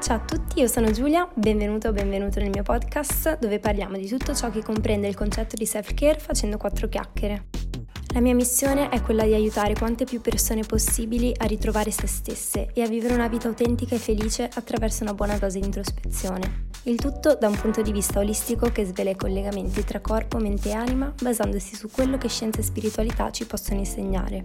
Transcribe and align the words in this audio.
Ciao 0.00 0.16
a 0.16 0.20
tutti, 0.20 0.60
io 0.60 0.66
sono 0.66 0.90
Giulia, 0.92 1.28
benvenuto 1.34 1.88
o 1.88 1.92
benvenuto 1.92 2.40
nel 2.40 2.48
mio 2.48 2.62
podcast 2.62 3.38
dove 3.38 3.58
parliamo 3.58 3.98
di 3.98 4.08
tutto 4.08 4.34
ciò 4.34 4.48
che 4.48 4.62
comprende 4.62 5.06
il 5.06 5.14
concetto 5.14 5.56
di 5.56 5.66
self-care 5.66 6.18
facendo 6.18 6.56
quattro 6.56 6.88
chiacchiere. 6.88 7.48
La 8.14 8.20
mia 8.20 8.34
missione 8.34 8.88
è 8.88 9.02
quella 9.02 9.24
di 9.24 9.34
aiutare 9.34 9.74
quante 9.74 10.04
più 10.04 10.22
persone 10.22 10.62
possibili 10.62 11.34
a 11.36 11.44
ritrovare 11.44 11.90
se 11.90 12.06
stesse 12.06 12.70
e 12.72 12.80
a 12.80 12.88
vivere 12.88 13.12
una 13.12 13.28
vita 13.28 13.48
autentica 13.48 13.94
e 13.94 13.98
felice 13.98 14.48
attraverso 14.50 15.02
una 15.02 15.12
buona 15.12 15.36
dose 15.36 15.60
di 15.60 15.66
introspezione. 15.66 16.68
Il 16.84 16.96
tutto 16.96 17.34
da 17.34 17.48
un 17.48 17.60
punto 17.60 17.82
di 17.82 17.92
vista 17.92 18.20
olistico 18.20 18.70
che 18.70 18.86
svela 18.86 19.10
i 19.10 19.16
collegamenti 19.16 19.84
tra 19.84 20.00
corpo, 20.00 20.38
mente 20.38 20.70
e 20.70 20.72
anima, 20.72 21.12
basandosi 21.20 21.76
su 21.76 21.90
quello 21.90 22.16
che 22.16 22.28
scienza 22.28 22.60
e 22.60 22.62
spiritualità 22.62 23.30
ci 23.30 23.44
possono 23.44 23.78
insegnare. 23.78 24.42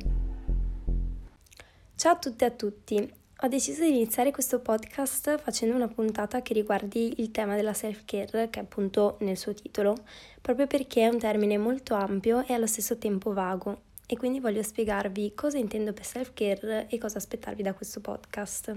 Ciao 1.96 2.12
a 2.12 2.18
tutte 2.18 2.44
e 2.44 2.48
a 2.50 2.52
tutti, 2.52 3.14
ho 3.42 3.48
deciso 3.48 3.84
di 3.84 3.90
iniziare 3.90 4.32
questo 4.32 4.60
podcast 4.60 5.38
facendo 5.40 5.76
una 5.76 5.90
puntata 5.90 6.42
che 6.42 6.54
riguardi 6.54 7.16
il 7.18 7.32
tema 7.32 7.56
della 7.56 7.74
self-care, 7.74 8.50
che 8.50 8.60
è 8.60 8.64
appunto 8.64 9.18
nel 9.20 9.38
suo 9.38 9.54
titolo, 9.54 9.94
proprio 10.42 10.68
perché 10.68 11.02
è 11.02 11.10
un 11.10 11.20
termine 11.20 11.58
molto 11.58 11.96
ampio 11.96 12.46
e 12.46 12.54
allo 12.54 12.66
stesso 12.66 12.98
tempo 12.98 13.34
vago. 13.34 13.82
E 14.08 14.16
quindi 14.16 14.40
voglio 14.40 14.64
spiegarvi 14.64 15.34
cosa 15.36 15.58
intendo 15.58 15.92
per 15.92 16.06
self-care 16.06 16.88
e 16.88 16.98
cosa 16.98 17.18
aspettarvi 17.18 17.62
da 17.62 17.74
questo 17.74 18.00
podcast. 18.00 18.74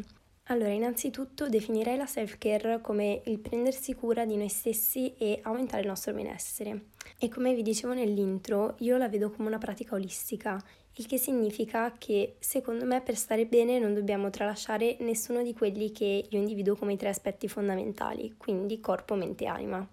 Allora, 0.50 0.70
innanzitutto 0.70 1.48
definirei 1.48 1.96
la 1.96 2.06
self-care 2.06 2.80
come 2.80 3.20
il 3.26 3.38
prendersi 3.38 3.94
cura 3.94 4.24
di 4.24 4.36
noi 4.36 4.48
stessi 4.48 5.14
e 5.18 5.40
aumentare 5.42 5.82
il 5.82 5.88
nostro 5.88 6.14
benessere. 6.14 6.86
E 7.18 7.28
come 7.28 7.54
vi 7.54 7.62
dicevo 7.62 7.92
nell'intro, 7.92 8.76
io 8.78 8.96
la 8.96 9.08
vedo 9.08 9.30
come 9.30 9.48
una 9.48 9.58
pratica 9.58 9.94
olistica 9.94 10.58
il 10.98 11.06
che 11.06 11.16
significa 11.16 11.94
che 11.96 12.36
secondo 12.40 12.84
me 12.84 13.00
per 13.00 13.16
stare 13.16 13.46
bene 13.46 13.78
non 13.78 13.94
dobbiamo 13.94 14.30
tralasciare 14.30 14.96
nessuno 15.00 15.42
di 15.42 15.54
quelli 15.54 15.92
che 15.92 16.26
io 16.28 16.38
individuo 16.38 16.74
come 16.74 16.94
i 16.94 16.96
tre 16.96 17.08
aspetti 17.08 17.46
fondamentali, 17.46 18.34
quindi 18.36 18.80
corpo, 18.80 19.14
mente 19.14 19.44
e 19.44 19.46
anima. 19.46 19.88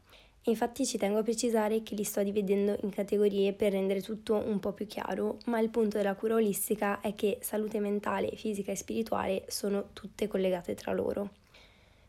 Infatti 0.48 0.86
ci 0.86 1.00
tengo 1.00 1.18
a 1.18 1.24
precisare 1.24 1.82
che 1.82 1.96
li 1.96 2.04
sto 2.04 2.22
dividendo 2.22 2.78
in 2.84 2.92
categorie 2.92 3.54
per 3.54 3.72
rendere 3.72 4.02
tutto 4.02 4.36
un 4.36 4.60
po' 4.60 4.74
più 4.74 4.86
chiaro, 4.86 5.40
ma 5.46 5.60
il 5.60 5.70
punto 5.70 5.98
della 5.98 6.14
cura 6.14 6.36
olistica 6.36 7.02
è 7.02 7.16
che 7.16 7.40
salute 7.42 7.80
mentale, 7.80 8.36
fisica 8.36 8.72
e 8.72 8.76
spirituale 8.76 9.46
sono 9.48 9.90
tutte 9.94 10.28
collegate 10.28 10.76
tra 10.76 10.94
loro. 10.94 11.32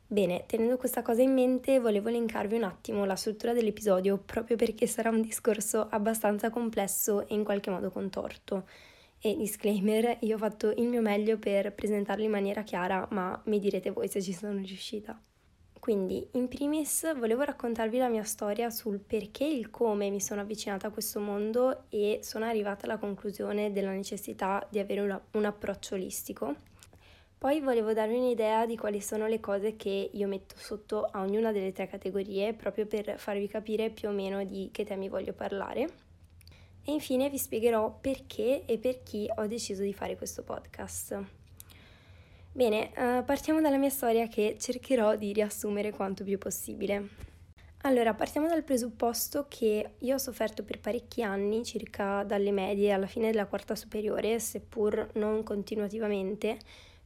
Bene, 0.06 0.44
tenendo 0.46 0.76
questa 0.76 1.00
cosa 1.00 1.22
in 1.22 1.32
mente, 1.32 1.80
volevo 1.80 2.08
elencarvi 2.10 2.56
un 2.56 2.64
attimo 2.64 3.06
la 3.06 3.16
struttura 3.16 3.54
dell'episodio 3.54 4.18
proprio 4.18 4.56
perché 4.56 4.86
sarà 4.86 5.08
un 5.08 5.22
discorso 5.22 5.86
abbastanza 5.88 6.50
complesso 6.50 7.26
e 7.26 7.34
in 7.34 7.42
qualche 7.42 7.70
modo 7.70 7.90
contorto. 7.90 8.68
E 9.18 9.34
disclaimer, 9.34 10.18
io 10.20 10.34
ho 10.34 10.38
fatto 10.38 10.72
il 10.76 10.86
mio 10.88 11.00
meglio 11.00 11.38
per 11.38 11.72
presentarlo 11.72 12.22
in 12.22 12.30
maniera 12.30 12.62
chiara, 12.62 13.08
ma 13.12 13.40
mi 13.46 13.58
direte 13.58 13.90
voi 13.90 14.08
se 14.08 14.20
ci 14.20 14.34
sono 14.34 14.58
riuscita. 14.58 15.18
Quindi, 15.78 16.26
in 16.32 16.48
primis, 16.48 17.14
volevo 17.16 17.42
raccontarvi 17.42 17.98
la 17.98 18.08
mia 18.08 18.24
storia 18.24 18.70
sul 18.70 18.98
perché 18.98 19.44
e 19.44 19.56
il 19.56 19.70
come 19.70 20.10
mi 20.10 20.20
sono 20.20 20.40
avvicinata 20.40 20.88
a 20.88 20.90
questo 20.90 21.20
mondo 21.20 21.84
e 21.90 22.20
sono 22.22 22.44
arrivata 22.44 22.86
alla 22.86 22.98
conclusione 22.98 23.72
della 23.72 23.92
necessità 23.92 24.66
di 24.70 24.78
avere 24.78 25.00
una, 25.00 25.20
un 25.32 25.44
approccio 25.44 25.94
olistico 25.94 26.74
poi 27.38 27.60
volevo 27.60 27.92
darvi 27.92 28.16
un'idea 28.16 28.64
di 28.64 28.78
quali 28.78 29.00
sono 29.00 29.26
le 29.26 29.40
cose 29.40 29.76
che 29.76 30.10
io 30.10 30.26
metto 30.26 30.54
sotto 30.56 31.04
a 31.04 31.20
ognuna 31.20 31.52
delle 31.52 31.70
tre 31.70 31.86
categorie, 31.86 32.54
proprio 32.54 32.86
per 32.86 33.18
farvi 33.18 33.46
capire 33.46 33.90
più 33.90 34.08
o 34.08 34.12
meno 34.12 34.42
di 34.44 34.70
che 34.72 34.84
temi 34.84 35.10
voglio 35.10 35.34
parlare. 35.34 35.88
E 36.82 36.92
infine 36.92 37.28
vi 37.28 37.36
spiegherò 37.36 37.98
perché 38.00 38.64
e 38.64 38.78
per 38.78 39.02
chi 39.02 39.30
ho 39.32 39.46
deciso 39.46 39.82
di 39.82 39.92
fare 39.92 40.16
questo 40.16 40.44
podcast. 40.44 41.24
Bene, 42.56 42.90
uh, 42.96 43.22
partiamo 43.22 43.60
dalla 43.60 43.76
mia 43.76 43.90
storia 43.90 44.28
che 44.28 44.56
cercherò 44.58 45.14
di 45.14 45.34
riassumere 45.34 45.90
quanto 45.90 46.24
più 46.24 46.38
possibile. 46.38 47.08
Allora, 47.82 48.14
partiamo 48.14 48.48
dal 48.48 48.64
presupposto 48.64 49.44
che 49.46 49.90
io 49.98 50.14
ho 50.14 50.16
sofferto 50.16 50.64
per 50.64 50.80
parecchi 50.80 51.22
anni, 51.22 51.66
circa 51.66 52.22
dalle 52.22 52.52
medie 52.52 52.92
alla 52.92 53.06
fine 53.06 53.30
della 53.30 53.44
quarta 53.44 53.74
superiore, 53.74 54.38
seppur 54.38 55.06
non 55.16 55.42
continuativamente, 55.42 56.56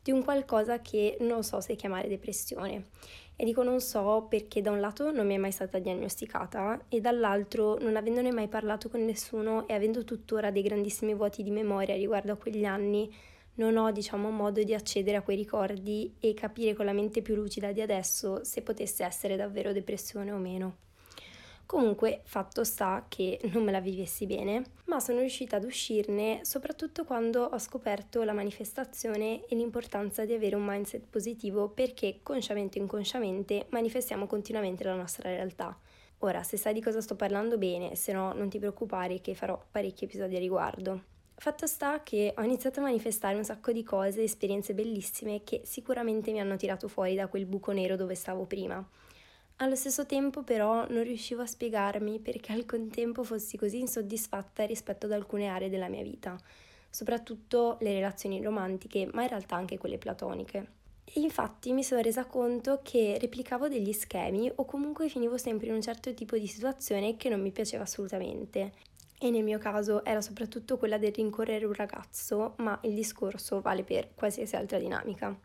di 0.01 0.13
un 0.13 0.23
qualcosa 0.23 0.79
che 0.79 1.17
non 1.19 1.43
so 1.43 1.61
se 1.61 1.75
chiamare 1.75 2.07
depressione. 2.07 2.91
E 3.35 3.45
dico 3.45 3.65
non 3.65 3.81
so 3.81 4.27
perché 4.29 4.61
da 4.61 4.71
un 4.71 4.79
lato 4.79 5.11
non 5.11 5.27
mi 5.27 5.35
è 5.35 5.39
mai 5.39 5.51
stata 5.51 5.81
diagnosticata 5.81 6.85
e 6.89 7.01
dall'altro 7.01 7.77
non 7.81 7.97
avendone 7.97 8.31
mai 8.31 8.47
parlato 8.47 8.89
con 8.89 9.05
nessuno 9.05 9.67
e 9.67 9.75
avendo 9.75 10.05
tuttora 10.05 10.53
dei 10.53 10.63
grandissimi 10.63 11.13
vuoti 11.13 11.43
di 11.43 11.51
memoria 11.51 11.97
riguardo 11.97 12.31
a 12.31 12.37
quegli 12.37 12.65
anni, 12.65 13.13
non 13.61 13.77
ho 13.77 13.93
diciamo 13.93 14.31
modo 14.31 14.63
di 14.63 14.73
accedere 14.73 15.19
a 15.19 15.23
quei 15.23 15.37
ricordi 15.37 16.15
e 16.19 16.33
capire 16.33 16.75
con 16.75 16.87
la 16.87 16.95
mente 16.95 17.21
più 17.21 17.35
lucida 17.35 17.73
di 17.73 17.83
adesso 17.83 18.43
se 18.43 18.63
potesse 18.63 19.05
essere 19.05 19.37
davvero 19.37 19.73
depressione 19.73 20.33
o 20.33 20.39
meno. 20.39 20.77
Comunque, 21.67 22.23
fatto 22.25 22.65
sta 22.65 23.05
che 23.07 23.39
non 23.53 23.63
me 23.63 23.71
la 23.71 23.81
vivessi 23.81 24.27
bene, 24.27 24.65
ma 24.87 24.99
sono 24.99 25.21
riuscita 25.21 25.57
ad 25.57 25.65
uscirne 25.65 26.41
soprattutto 26.43 27.05
quando 27.05 27.43
ho 27.43 27.59
scoperto 27.59 28.25
la 28.25 28.33
manifestazione 28.33 29.45
e 29.47 29.55
l'importanza 29.55 30.25
di 30.25 30.33
avere 30.33 30.57
un 30.57 30.65
mindset 30.65 31.05
positivo 31.09 31.69
perché 31.69 32.21
consciamente 32.23 32.79
o 32.79 32.83
inconsciamente 32.83 33.67
manifestiamo 33.69 34.27
continuamente 34.27 34.85
la 34.85 34.97
nostra 34.97 35.29
realtà. 35.29 35.79
Ora, 36.21 36.43
se 36.43 36.57
sai 36.57 36.73
di 36.73 36.81
cosa 36.81 37.03
sto 37.03 37.15
parlando 37.15 37.59
bene, 37.59 37.95
se 37.95 38.13
no 38.13 38.33
non 38.33 38.49
ti 38.49 38.59
preoccupare 38.59 39.21
che 39.21 39.35
farò 39.35 39.63
parecchi 39.71 40.05
episodi 40.05 40.37
a 40.37 40.41
riguardo. 40.41 41.10
Fatto 41.43 41.67
sta 41.67 42.03
che 42.03 42.35
ho 42.37 42.43
iniziato 42.43 42.81
a 42.81 42.83
manifestare 42.83 43.35
un 43.35 43.45
sacco 43.45 43.73
di 43.73 43.83
cose, 43.83 44.23
esperienze 44.23 44.75
bellissime 44.75 45.43
che 45.43 45.63
sicuramente 45.65 46.33
mi 46.33 46.39
hanno 46.39 46.57
tirato 46.57 46.87
fuori 46.87 47.15
da 47.15 47.29
quel 47.29 47.47
buco 47.47 47.73
nero 47.73 47.97
dove 47.97 48.15
stavo 48.15 48.45
prima. 48.45 48.87
Allo 49.57 49.75
stesso 49.75 50.05
tempo 50.05 50.43
però 50.43 50.87
non 50.91 51.03
riuscivo 51.03 51.41
a 51.41 51.47
spiegarmi 51.47 52.19
perché 52.19 52.53
al 52.53 52.67
contempo 52.67 53.25
fossi 53.25 53.57
così 53.57 53.79
insoddisfatta 53.79 54.67
rispetto 54.67 55.07
ad 55.07 55.13
alcune 55.13 55.47
aree 55.47 55.71
della 55.71 55.89
mia 55.89 56.03
vita, 56.03 56.39
soprattutto 56.91 57.79
le 57.81 57.95
relazioni 57.95 58.43
romantiche, 58.43 59.09
ma 59.15 59.23
in 59.23 59.29
realtà 59.29 59.57
anche 59.57 59.79
quelle 59.79 59.97
platoniche. 59.97 60.73
E 61.05 61.21
infatti 61.21 61.73
mi 61.73 61.83
sono 61.83 62.03
resa 62.03 62.27
conto 62.27 62.81
che 62.83 63.17
replicavo 63.19 63.67
degli 63.69 63.95
schemi 63.95 64.53
o 64.57 64.67
comunque 64.67 65.09
finivo 65.09 65.39
sempre 65.39 65.69
in 65.69 65.73
un 65.73 65.81
certo 65.81 66.13
tipo 66.13 66.37
di 66.37 66.47
situazione 66.47 67.17
che 67.17 67.31
non 67.31 67.41
mi 67.41 67.51
piaceva 67.51 67.85
assolutamente. 67.85 68.90
E 69.23 69.31
nel 69.31 69.45
mio 69.45 69.59
caso 69.59 70.03
era 70.03 70.23
soprattutto 70.23 70.79
quella 70.79 70.97
del 70.97 71.13
rincorrere 71.13 71.67
un 71.67 71.75
ragazzo, 71.75 72.55
ma 72.57 72.79
il 72.85 72.95
discorso 72.95 73.61
vale 73.61 73.85
per 73.85 74.15
qualsiasi 74.15 74.57
altra 74.57 74.79
dinamica. 74.79 75.39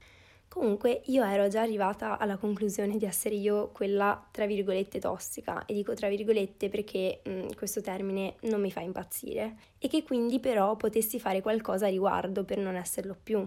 Comunque 0.47 1.02
io 1.08 1.25
ero 1.25 1.50
già 1.50 1.59
arrivata 1.59 2.18
alla 2.18 2.38
conclusione 2.38 2.96
di 2.96 3.03
essere 3.03 3.36
io 3.36 3.72
quella 3.74 4.25
tra 4.31 4.46
virgolette 4.46 5.00
tossica 5.00 5.66
e 5.66 5.74
dico 5.74 5.94
tra 5.94 6.08
virgolette 6.08 6.69
perché 6.69 7.19
mh, 7.25 7.30
mm, 7.30 7.47
questo 7.58 7.81
termine 7.81 8.36
non 8.44 8.62
mi 8.62 8.72
fa 8.72 8.80
impazzire 8.80 9.58
e 9.78 9.90
che 9.90 10.03
quindi 10.03 10.40
però 10.40 10.78
potessi 10.78 11.19
fare 11.19 11.42
qualcosa 11.42 11.88
a 11.88 11.90
riguardo 11.90 12.46
per 12.46 12.59
non 12.59 12.75
esserlo 12.75 13.18
più. 13.22 13.46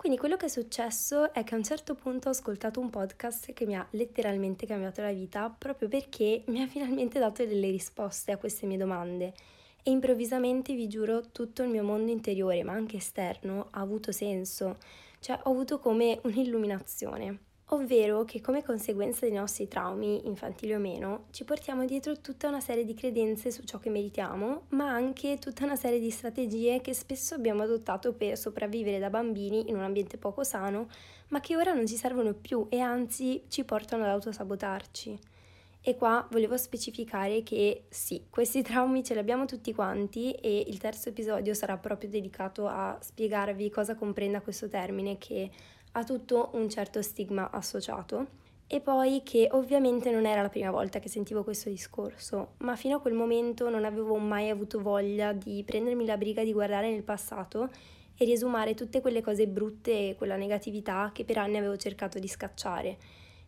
Quindi 0.00 0.16
quello 0.16 0.38
che 0.38 0.46
è 0.46 0.48
successo 0.48 1.30
è 1.34 1.44
che 1.44 1.52
a 1.52 1.58
un 1.58 1.62
certo 1.62 1.94
punto 1.94 2.28
ho 2.28 2.30
ascoltato 2.30 2.80
un 2.80 2.88
podcast 2.88 3.52
che 3.52 3.66
mi 3.66 3.76
ha 3.76 3.86
letteralmente 3.90 4.64
cambiato 4.64 5.02
la 5.02 5.12
vita 5.12 5.50
proprio 5.50 5.88
perché 5.88 6.42
mi 6.46 6.62
ha 6.62 6.66
finalmente 6.66 7.18
dato 7.18 7.44
delle 7.44 7.68
risposte 7.68 8.32
a 8.32 8.38
queste 8.38 8.64
mie 8.64 8.78
domande. 8.78 9.34
E 9.82 9.90
improvvisamente 9.90 10.72
vi 10.72 10.88
giuro 10.88 11.30
tutto 11.32 11.62
il 11.62 11.68
mio 11.68 11.82
mondo 11.82 12.10
interiore 12.10 12.62
ma 12.62 12.72
anche 12.72 12.96
esterno 12.96 13.68
ha 13.72 13.80
avuto 13.80 14.10
senso. 14.10 14.78
Cioè 15.18 15.38
ho 15.42 15.50
avuto 15.50 15.78
come 15.80 16.18
un'illuminazione, 16.22 17.38
ovvero 17.72 18.24
che 18.24 18.40
come 18.40 18.64
conseguenza 18.64 19.26
dei 19.26 19.34
nostri 19.34 19.68
traumi, 19.68 20.26
infantili 20.26 20.74
o 20.74 20.78
meno, 20.78 21.26
ci 21.30 21.44
portiamo 21.44 21.84
dietro 21.84 22.20
tutta 22.20 22.48
una 22.48 22.60
serie 22.60 22.84
di 22.84 22.94
credenze 22.94 23.50
su 23.50 23.62
ciò 23.62 23.78
che 23.78 23.90
meritiamo, 23.90 24.66
ma 24.70 24.90
anche 24.90 25.38
tutta 25.38 25.64
una 25.64 25.76
serie 25.76 26.00
di 26.00 26.10
strategie 26.10 26.80
che 26.80 26.94
spesso 26.94 27.34
abbiamo 27.34 27.62
adottato 27.62 28.12
per 28.12 28.36
sopravvivere 28.36 28.98
da 28.98 29.10
bambini 29.10 29.68
in 29.68 29.76
un 29.76 29.82
ambiente 29.82 30.16
poco 30.16 30.42
sano, 30.42 30.88
ma 31.28 31.40
che 31.40 31.56
ora 31.56 31.72
non 31.72 31.86
ci 31.86 31.96
servono 31.96 32.34
più 32.34 32.66
e 32.70 32.80
anzi 32.80 33.44
ci 33.48 33.64
portano 33.64 34.02
ad 34.02 34.10
autosabotarci. 34.10 35.18
E 35.82 35.96
qua 35.96 36.26
volevo 36.30 36.58
specificare 36.58 37.42
che 37.42 37.84
sì, 37.88 38.26
questi 38.28 38.60
traumi 38.62 39.02
ce 39.02 39.14
li 39.14 39.20
abbiamo 39.20 39.46
tutti 39.46 39.72
quanti 39.72 40.32
e 40.32 40.64
il 40.66 40.78
terzo 40.78 41.08
episodio 41.08 41.54
sarà 41.54 41.78
proprio 41.78 42.10
dedicato 42.10 42.66
a 42.66 42.98
spiegarvi 43.00 43.70
cosa 43.70 43.94
comprenda 43.94 44.42
questo 44.42 44.68
termine 44.68 45.16
che 45.16 45.50
ha 45.92 46.04
tutto 46.04 46.50
un 46.52 46.68
certo 46.68 47.02
stigma 47.02 47.50
associato. 47.50 48.38
E 48.66 48.80
poi 48.80 49.22
che 49.24 49.48
ovviamente 49.50 50.10
non 50.10 50.26
era 50.26 50.42
la 50.42 50.48
prima 50.48 50.70
volta 50.70 51.00
che 51.00 51.08
sentivo 51.08 51.42
questo 51.42 51.68
discorso, 51.68 52.52
ma 52.58 52.76
fino 52.76 52.96
a 52.96 53.00
quel 53.00 53.14
momento 53.14 53.68
non 53.68 53.84
avevo 53.84 54.16
mai 54.16 54.48
avuto 54.48 54.80
voglia 54.80 55.32
di 55.32 55.64
prendermi 55.64 56.06
la 56.06 56.16
briga 56.16 56.44
di 56.44 56.52
guardare 56.52 56.90
nel 56.90 57.02
passato 57.02 57.68
e 58.16 58.24
riesumare 58.24 58.74
tutte 58.74 59.00
quelle 59.00 59.22
cose 59.22 59.48
brutte 59.48 60.10
e 60.10 60.14
quella 60.16 60.36
negatività 60.36 61.10
che 61.12 61.24
per 61.24 61.38
anni 61.38 61.56
avevo 61.56 61.76
cercato 61.76 62.18
di 62.20 62.28
scacciare 62.28 62.98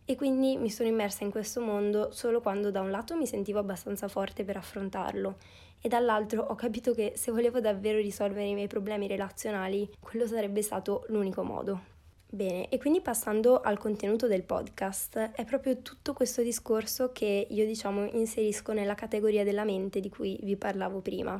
e 0.05 0.15
quindi 0.15 0.57
mi 0.57 0.69
sono 0.69 0.89
immersa 0.89 1.23
in 1.23 1.31
questo 1.31 1.61
mondo 1.61 2.11
solo 2.11 2.41
quando 2.41 2.71
da 2.71 2.81
un 2.81 2.91
lato 2.91 3.15
mi 3.15 3.25
sentivo 3.25 3.59
abbastanza 3.59 4.07
forte 4.09 4.43
per 4.43 4.57
affrontarlo 4.57 5.37
e 5.79 5.87
dall'altro 5.87 6.43
ho 6.43 6.55
capito 6.55 6.93
che 6.93 7.13
se 7.15 7.31
volevo 7.31 7.59
davvero 7.59 7.99
risolvere 7.99 8.45
i 8.45 8.53
miei 8.53 8.67
problemi 8.67 9.07
relazionali, 9.07 9.89
quello 9.99 10.25
sarebbe 10.25 10.61
stato 10.61 11.05
l'unico 11.07 11.43
modo. 11.43 11.92
Bene, 12.33 12.67
e 12.69 12.79
quindi 12.79 12.99
passando 12.99 13.61
al 13.61 13.77
contenuto 13.77 14.25
del 14.25 14.41
podcast, 14.41 15.33
è 15.35 15.45
proprio 15.45 15.83
tutto 15.83 16.13
questo 16.13 16.41
discorso 16.41 17.11
che 17.11 17.45
io 17.47 17.63
diciamo 17.67 18.09
inserisco 18.13 18.73
nella 18.73 18.95
categoria 18.95 19.43
della 19.43 19.63
mente 19.63 19.99
di 19.99 20.09
cui 20.09 20.39
vi 20.41 20.55
parlavo 20.55 20.99
prima. 20.99 21.39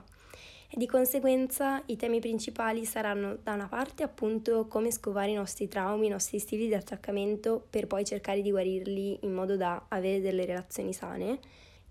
E 0.70 0.78
di 0.78 0.86
conseguenza 0.86 1.82
i 1.88 1.96
temi 1.96 2.20
principali 2.20 2.86
saranno 2.86 3.40
da 3.42 3.54
una 3.54 3.68
parte 3.68 4.04
appunto 4.04 4.68
come 4.68 4.92
scovare 4.92 5.32
i 5.32 5.34
nostri 5.34 5.68
traumi, 5.68 6.06
i 6.06 6.10
nostri 6.10 6.38
stili 6.38 6.68
di 6.68 6.76
attaccamento 6.76 7.66
per 7.68 7.88
poi 7.88 8.06
cercare 8.06 8.44
di 8.44 8.52
guarirli 8.52 9.18
in 9.22 9.34
modo 9.34 9.58
da 9.58 9.86
avere 9.88 10.22
delle 10.22 10.46
relazioni 10.46 10.94
sane, 10.94 11.40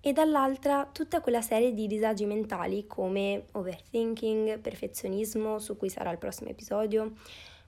e 0.00 0.12
dall'altra 0.12 0.88
tutta 0.92 1.20
quella 1.20 1.42
serie 1.42 1.74
di 1.74 1.88
disagi 1.88 2.24
mentali 2.24 2.86
come 2.86 3.46
overthinking, 3.52 4.58
perfezionismo, 4.60 5.58
su 5.58 5.76
cui 5.76 5.88
sarà 5.88 6.10
il 6.10 6.18
prossimo 6.18 6.50
episodio, 6.50 7.14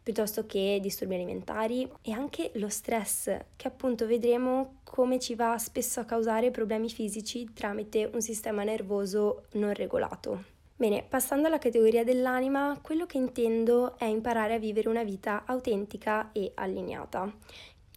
piuttosto 0.04 0.44
che 0.44 0.78
disturbi 0.82 1.14
alimentari 1.14 1.90
e 2.02 2.12
anche 2.12 2.50
lo 2.56 2.68
stress, 2.68 3.34
che 3.56 3.66
appunto 3.66 4.06
vedremo 4.06 4.80
come 4.84 5.18
ci 5.18 5.34
va 5.34 5.56
spesso 5.56 5.98
a 5.98 6.04
causare 6.04 6.50
problemi 6.50 6.90
fisici 6.90 7.50
tramite 7.54 8.10
un 8.12 8.20
sistema 8.20 8.62
nervoso 8.64 9.46
non 9.52 9.72
regolato. 9.72 10.44
Bene, 10.76 11.02
passando 11.08 11.46
alla 11.46 11.58
categoria 11.58 12.04
dell'anima, 12.04 12.78
quello 12.82 13.06
che 13.06 13.16
intendo 13.16 13.96
è 13.96 14.04
imparare 14.04 14.54
a 14.54 14.58
vivere 14.58 14.90
una 14.90 15.04
vita 15.04 15.44
autentica 15.46 16.32
e 16.32 16.52
allineata. 16.54 17.32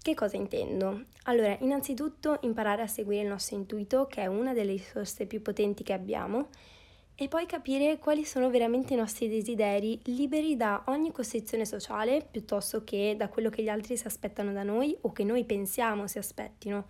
Che 0.02 0.14
cosa 0.14 0.38
intendo? 0.38 1.08
Allora, 1.24 1.58
innanzitutto 1.60 2.38
imparare 2.44 2.84
a 2.84 2.88
seguire 2.88 3.24
il 3.24 3.28
nostro 3.28 3.58
intuito, 3.58 4.08
che 4.08 4.22
è 4.22 4.28
una 4.28 4.54
delle 4.54 4.72
risorse 4.72 5.26
più 5.26 5.42
potenti 5.42 5.84
che 5.84 5.92
abbiamo, 5.92 6.48
e 7.20 7.28
poi 7.28 7.48
capire 7.48 7.98
quali 7.98 8.24
sono 8.26 8.52
veramente 8.52 8.94
i 8.94 8.98
nostri 8.98 9.28
desideri 9.28 10.00
liberi 10.04 10.56
da 10.56 10.84
ogni 10.86 11.12
costrizione 11.12 11.66
sociale 11.66 12.24
piuttosto 12.30 12.84
che 12.84 13.16
da 13.18 13.28
quello 13.28 13.50
che 13.50 13.64
gli 13.64 13.70
altri 13.70 13.98
si 13.98 14.06
aspettano 14.06 14.54
da 14.54 14.62
noi 14.62 14.96
o 15.02 15.12
che 15.12 15.24
noi 15.24 15.44
pensiamo 15.44 16.06
si 16.06 16.20
aspettino 16.20 16.86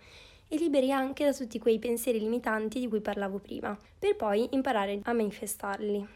e 0.46 0.56
liberi 0.56 0.92
anche 0.92 1.24
da 1.24 1.32
tutti 1.32 1.58
quei 1.58 1.78
pensieri 1.78 2.20
limitanti 2.20 2.78
di 2.78 2.88
cui 2.88 3.00
parlavo 3.00 3.38
prima, 3.38 3.78
per 3.98 4.16
poi 4.16 4.48
imparare 4.52 5.00
a 5.02 5.12
manifestarli. 5.14 6.06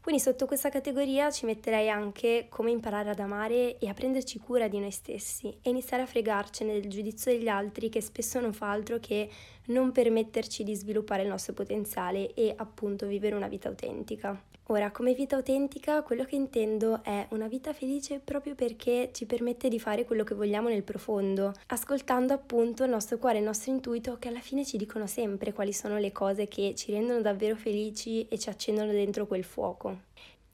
Quindi 0.00 0.22
sotto 0.22 0.46
questa 0.46 0.70
categoria 0.70 1.30
ci 1.30 1.44
metterei 1.44 1.90
anche 1.90 2.46
come 2.48 2.70
imparare 2.70 3.10
ad 3.10 3.18
amare 3.18 3.76
e 3.78 3.88
a 3.88 3.92
prenderci 3.92 4.38
cura 4.38 4.66
di 4.66 4.78
noi 4.78 4.90
stessi 4.90 5.48
e 5.60 5.68
iniziare 5.68 6.04
a 6.04 6.06
fregarcene 6.06 6.72
del 6.72 6.88
giudizio 6.88 7.30
degli 7.30 7.48
altri 7.48 7.90
che 7.90 8.00
spesso 8.00 8.40
non 8.40 8.54
fa 8.54 8.70
altro 8.70 8.98
che 8.98 9.28
non 9.68 9.92
permetterci 9.92 10.64
di 10.64 10.74
sviluppare 10.74 11.22
il 11.22 11.28
nostro 11.28 11.52
potenziale 11.52 12.34
e 12.34 12.52
appunto 12.56 13.06
vivere 13.06 13.34
una 13.34 13.48
vita 13.48 13.68
autentica. 13.68 14.40
Ora, 14.70 14.90
come 14.90 15.14
vita 15.14 15.36
autentica, 15.36 16.02
quello 16.02 16.24
che 16.24 16.36
intendo 16.36 17.02
è 17.02 17.26
una 17.30 17.48
vita 17.48 17.72
felice 17.72 18.20
proprio 18.22 18.54
perché 18.54 19.08
ci 19.14 19.24
permette 19.24 19.70
di 19.70 19.80
fare 19.80 20.04
quello 20.04 20.24
che 20.24 20.34
vogliamo 20.34 20.68
nel 20.68 20.82
profondo, 20.82 21.54
ascoltando 21.68 22.34
appunto 22.34 22.84
il 22.84 22.90
nostro 22.90 23.16
cuore 23.16 23.36
e 23.36 23.38
il 23.38 23.46
nostro 23.46 23.72
intuito 23.72 24.18
che 24.18 24.28
alla 24.28 24.40
fine 24.40 24.66
ci 24.66 24.76
dicono 24.76 25.06
sempre 25.06 25.54
quali 25.54 25.72
sono 25.72 25.96
le 25.96 26.12
cose 26.12 26.48
che 26.48 26.74
ci 26.76 26.92
rendono 26.92 27.22
davvero 27.22 27.56
felici 27.56 28.28
e 28.28 28.38
ci 28.38 28.50
accendono 28.50 28.92
dentro 28.92 29.26
quel 29.26 29.42
fuoco. 29.44 30.00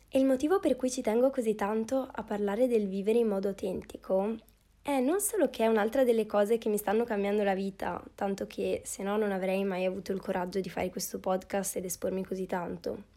E 0.09 0.19
il 0.21 0.27
motivo 0.27 0.61
per 0.61 0.77
cui 0.77 0.93
ci 0.93 1.03
tengo 1.03 1.31
così 1.31 1.57
tanto 1.57 2.09
a 2.09 2.23
parlare 2.23 2.69
del 2.69 2.87
vivere 2.87 3.19
in 3.19 3.27
modo 3.27 3.49
autentico 3.49 4.37
è 4.85 5.01
non 5.01 5.21
solo 5.21 5.49
che 5.49 5.65
è 5.65 5.67
un'altra 5.67 6.05
delle 6.05 6.27
cose 6.27 6.59
che 6.59 6.69
mi 6.69 6.77
stanno 6.77 7.05
cambiando 7.05 7.43
la 7.43 7.55
vita, 7.55 8.05
tanto 8.15 8.47
che 8.47 8.83
se 8.85 9.03
no 9.03 9.17
non 9.17 9.33
avrei 9.33 9.65
mai 9.65 9.87
avuto 9.87 10.13
il 10.13 10.21
coraggio 10.21 10.61
di 10.61 10.69
fare 10.69 10.91
questo 10.91 11.19
podcast 11.19 11.77
ed 11.77 11.87
espormi 11.87 12.23
così 12.23 12.45
tanto 12.45 13.13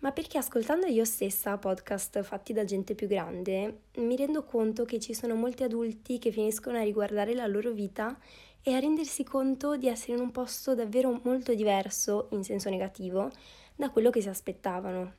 ma 0.00 0.12
perché 0.12 0.38
ascoltando 0.38 0.86
io 0.86 1.04
stessa 1.04 1.58
podcast 1.58 2.22
fatti 2.22 2.52
da 2.52 2.64
gente 2.64 2.94
più 2.94 3.06
grande 3.06 3.80
mi 3.96 4.16
rendo 4.16 4.44
conto 4.44 4.84
che 4.84 4.98
ci 4.98 5.12
sono 5.12 5.34
molti 5.34 5.62
adulti 5.62 6.18
che 6.18 6.30
finiscono 6.30 6.78
a 6.78 6.82
riguardare 6.82 7.34
la 7.34 7.46
loro 7.46 7.70
vita 7.72 8.18
e 8.62 8.74
a 8.74 8.78
rendersi 8.78 9.24
conto 9.24 9.76
di 9.76 9.88
essere 9.88 10.14
in 10.14 10.20
un 10.20 10.30
posto 10.30 10.74
davvero 10.74 11.20
molto 11.24 11.54
diverso, 11.54 12.28
in 12.32 12.44
senso 12.44 12.68
negativo, 12.68 13.30
da 13.74 13.90
quello 13.90 14.10
che 14.10 14.20
si 14.20 14.28
aspettavano. 14.28 15.14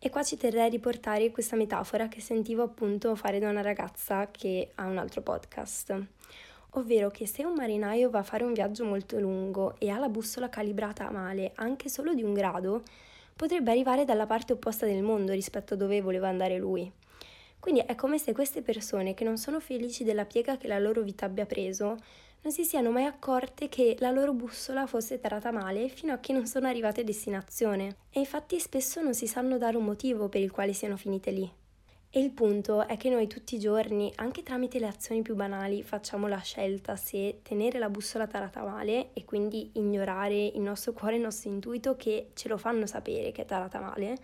E 0.00 0.10
qua 0.10 0.22
ci 0.22 0.36
terrei 0.36 0.66
a 0.66 0.68
riportare 0.68 1.32
questa 1.32 1.56
metafora 1.56 2.06
che 2.06 2.20
sentivo 2.20 2.62
appunto 2.62 3.16
fare 3.16 3.40
da 3.40 3.48
una 3.48 3.62
ragazza 3.62 4.30
che 4.30 4.70
ha 4.76 4.86
un 4.86 4.96
altro 4.96 5.22
podcast. 5.22 6.06
Ovvero 6.72 7.10
che 7.10 7.26
se 7.26 7.44
un 7.44 7.54
marinaio 7.54 8.08
va 8.08 8.20
a 8.20 8.22
fare 8.22 8.44
un 8.44 8.52
viaggio 8.52 8.84
molto 8.84 9.18
lungo 9.18 9.74
e 9.78 9.90
ha 9.90 9.98
la 9.98 10.08
bussola 10.08 10.48
calibrata 10.48 11.10
male, 11.10 11.50
anche 11.56 11.88
solo 11.88 12.14
di 12.14 12.22
un 12.22 12.32
grado, 12.32 12.82
potrebbe 13.34 13.72
arrivare 13.72 14.04
dalla 14.04 14.26
parte 14.26 14.52
opposta 14.52 14.86
del 14.86 15.02
mondo 15.02 15.32
rispetto 15.32 15.74
a 15.74 15.76
dove 15.76 16.00
voleva 16.00 16.28
andare 16.28 16.58
lui. 16.58 16.90
Quindi 17.58 17.80
è 17.80 17.96
come 17.96 18.18
se 18.18 18.32
queste 18.32 18.62
persone 18.62 19.14
che 19.14 19.24
non 19.24 19.36
sono 19.36 19.58
felici 19.58 20.04
della 20.04 20.26
piega 20.26 20.56
che 20.56 20.68
la 20.68 20.78
loro 20.78 21.02
vita 21.02 21.26
abbia 21.26 21.44
preso 21.44 21.96
non 22.42 22.52
si 22.52 22.64
siano 22.64 22.90
mai 22.90 23.04
accorte 23.04 23.68
che 23.68 23.96
la 23.98 24.10
loro 24.10 24.32
bussola 24.32 24.86
fosse 24.86 25.18
tarata 25.18 25.50
male 25.50 25.88
fino 25.88 26.12
a 26.12 26.18
che 26.18 26.32
non 26.32 26.46
sono 26.46 26.68
arrivate 26.68 27.00
a 27.00 27.04
destinazione 27.04 27.96
e 28.10 28.20
infatti 28.20 28.60
spesso 28.60 29.02
non 29.02 29.14
si 29.14 29.26
sanno 29.26 29.58
dare 29.58 29.76
un 29.76 29.84
motivo 29.84 30.28
per 30.28 30.40
il 30.40 30.50
quale 30.50 30.72
siano 30.72 30.96
finite 30.96 31.30
lì. 31.30 31.52
E 32.10 32.20
il 32.20 32.30
punto 32.30 32.86
è 32.86 32.96
che 32.96 33.10
noi 33.10 33.26
tutti 33.26 33.56
i 33.56 33.58
giorni, 33.58 34.10
anche 34.16 34.42
tramite 34.42 34.78
le 34.78 34.86
azioni 34.86 35.20
più 35.20 35.34
banali, 35.34 35.82
facciamo 35.82 36.26
la 36.26 36.38
scelta 36.38 36.96
se 36.96 37.40
tenere 37.42 37.78
la 37.78 37.90
bussola 37.90 38.26
tarata 38.26 38.62
male 38.62 39.12
e 39.12 39.26
quindi 39.26 39.72
ignorare 39.74 40.46
il 40.46 40.60
nostro 40.60 40.94
cuore 40.94 41.14
e 41.14 41.16
il 41.18 41.24
nostro 41.24 41.50
intuito 41.50 41.96
che 41.96 42.30
ce 42.32 42.48
lo 42.48 42.56
fanno 42.56 42.86
sapere 42.86 43.30
che 43.30 43.42
è 43.42 43.44
tarata 43.44 43.78
male, 43.78 44.16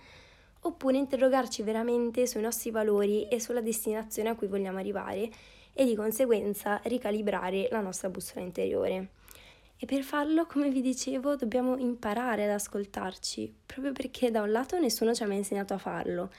oppure 0.61 0.97
interrogarci 0.97 1.63
veramente 1.63 2.27
sui 2.27 2.41
nostri 2.41 2.71
valori 2.71 3.29
e 3.29 3.39
sulla 3.39 3.61
destinazione 3.61 4.31
a 4.31 4.35
cui 4.35 4.47
vogliamo 4.47 4.79
arrivare 4.79 5.31
e 5.75 5.85
di 5.85 5.95
conseguenza 5.95 6.81
ricalibrare 6.85 7.69
la 7.71 7.81
nostra 7.81 8.09
bussola 8.09 8.41
interiore. 8.41 9.09
E 9.77 9.87
per 9.87 10.03
farlo, 10.03 10.47
come 10.47 10.71
vi 10.71 10.81
dicevo, 10.81 11.37
dobbiamo 11.37 11.77
imparare 11.77 12.45
ad 12.45 12.51
ascoltarci, 12.51 13.53
proprio 13.67 13.93
perché 13.93 14.31
da 14.31 14.41
un 14.41 14.51
lato 14.51 14.79
nessuno 14.79 15.13
ci 15.13 15.23
ha 15.23 15.27
mai 15.27 15.37
insegnato 15.37 15.75
a 15.75 15.79
farlo 15.79 16.31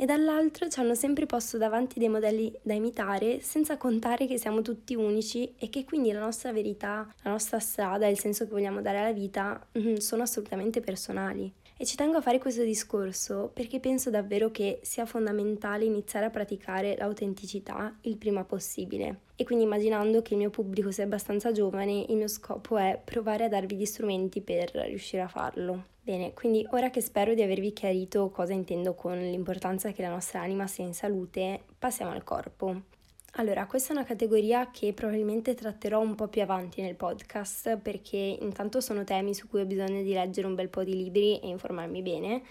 e 0.00 0.06
dall'altro 0.06 0.68
ci 0.68 0.78
hanno 0.78 0.94
sempre 0.94 1.26
posto 1.26 1.58
davanti 1.58 1.98
dei 1.98 2.08
modelli 2.08 2.56
da 2.62 2.72
imitare 2.72 3.40
senza 3.40 3.76
contare 3.76 4.28
che 4.28 4.38
siamo 4.38 4.62
tutti 4.62 4.94
unici 4.94 5.54
e 5.58 5.68
che 5.70 5.84
quindi 5.84 6.12
la 6.12 6.20
nostra 6.20 6.52
verità, 6.52 7.12
la 7.22 7.30
nostra 7.30 7.58
strada 7.58 8.06
il 8.06 8.16
senso 8.16 8.44
che 8.44 8.50
vogliamo 8.50 8.80
dare 8.80 8.98
alla 8.98 9.12
vita 9.12 9.60
mm, 9.76 9.96
sono 9.96 10.22
assolutamente 10.22 10.80
personali. 10.80 11.52
E 11.80 11.86
ci 11.86 11.94
tengo 11.94 12.16
a 12.16 12.20
fare 12.20 12.40
questo 12.40 12.64
discorso 12.64 13.52
perché 13.54 13.78
penso 13.78 14.10
davvero 14.10 14.50
che 14.50 14.80
sia 14.82 15.06
fondamentale 15.06 15.84
iniziare 15.84 16.26
a 16.26 16.30
praticare 16.30 16.96
l'autenticità 16.98 17.96
il 18.00 18.16
prima 18.16 18.42
possibile. 18.42 19.20
E 19.36 19.44
quindi 19.44 19.62
immaginando 19.62 20.20
che 20.20 20.34
il 20.34 20.40
mio 20.40 20.50
pubblico 20.50 20.90
sia 20.90 21.04
abbastanza 21.04 21.52
giovane, 21.52 22.04
il 22.08 22.16
mio 22.16 22.26
scopo 22.26 22.78
è 22.78 23.00
provare 23.04 23.44
a 23.44 23.48
darvi 23.48 23.76
gli 23.76 23.84
strumenti 23.84 24.40
per 24.40 24.72
riuscire 24.72 25.22
a 25.22 25.28
farlo. 25.28 25.84
Bene, 26.02 26.34
quindi 26.34 26.66
ora 26.70 26.90
che 26.90 27.00
spero 27.00 27.32
di 27.32 27.42
avervi 27.42 27.72
chiarito 27.72 28.28
cosa 28.30 28.52
intendo 28.52 28.94
con 28.94 29.16
l'importanza 29.16 29.92
che 29.92 30.02
la 30.02 30.08
nostra 30.08 30.40
anima 30.40 30.66
sia 30.66 30.84
in 30.84 30.94
salute, 30.94 31.60
passiamo 31.78 32.10
al 32.10 32.24
corpo. 32.24 32.96
Allora, 33.32 33.66
questa 33.66 33.92
è 33.92 33.96
una 33.96 34.04
categoria 34.04 34.70
che 34.70 34.92
probabilmente 34.92 35.54
tratterò 35.54 36.00
un 36.00 36.14
po' 36.14 36.28
più 36.28 36.42
avanti 36.42 36.80
nel 36.80 36.96
podcast 36.96 37.76
perché 37.76 38.16
intanto 38.16 38.80
sono 38.80 39.04
temi 39.04 39.34
su 39.34 39.48
cui 39.48 39.60
ho 39.60 39.66
bisogno 39.66 40.02
di 40.02 40.12
leggere 40.12 40.46
un 40.46 40.54
bel 40.54 40.68
po' 40.68 40.82
di 40.82 40.96
libri 40.96 41.38
e 41.38 41.46
informarmi 41.48 42.02
bene 42.02 42.42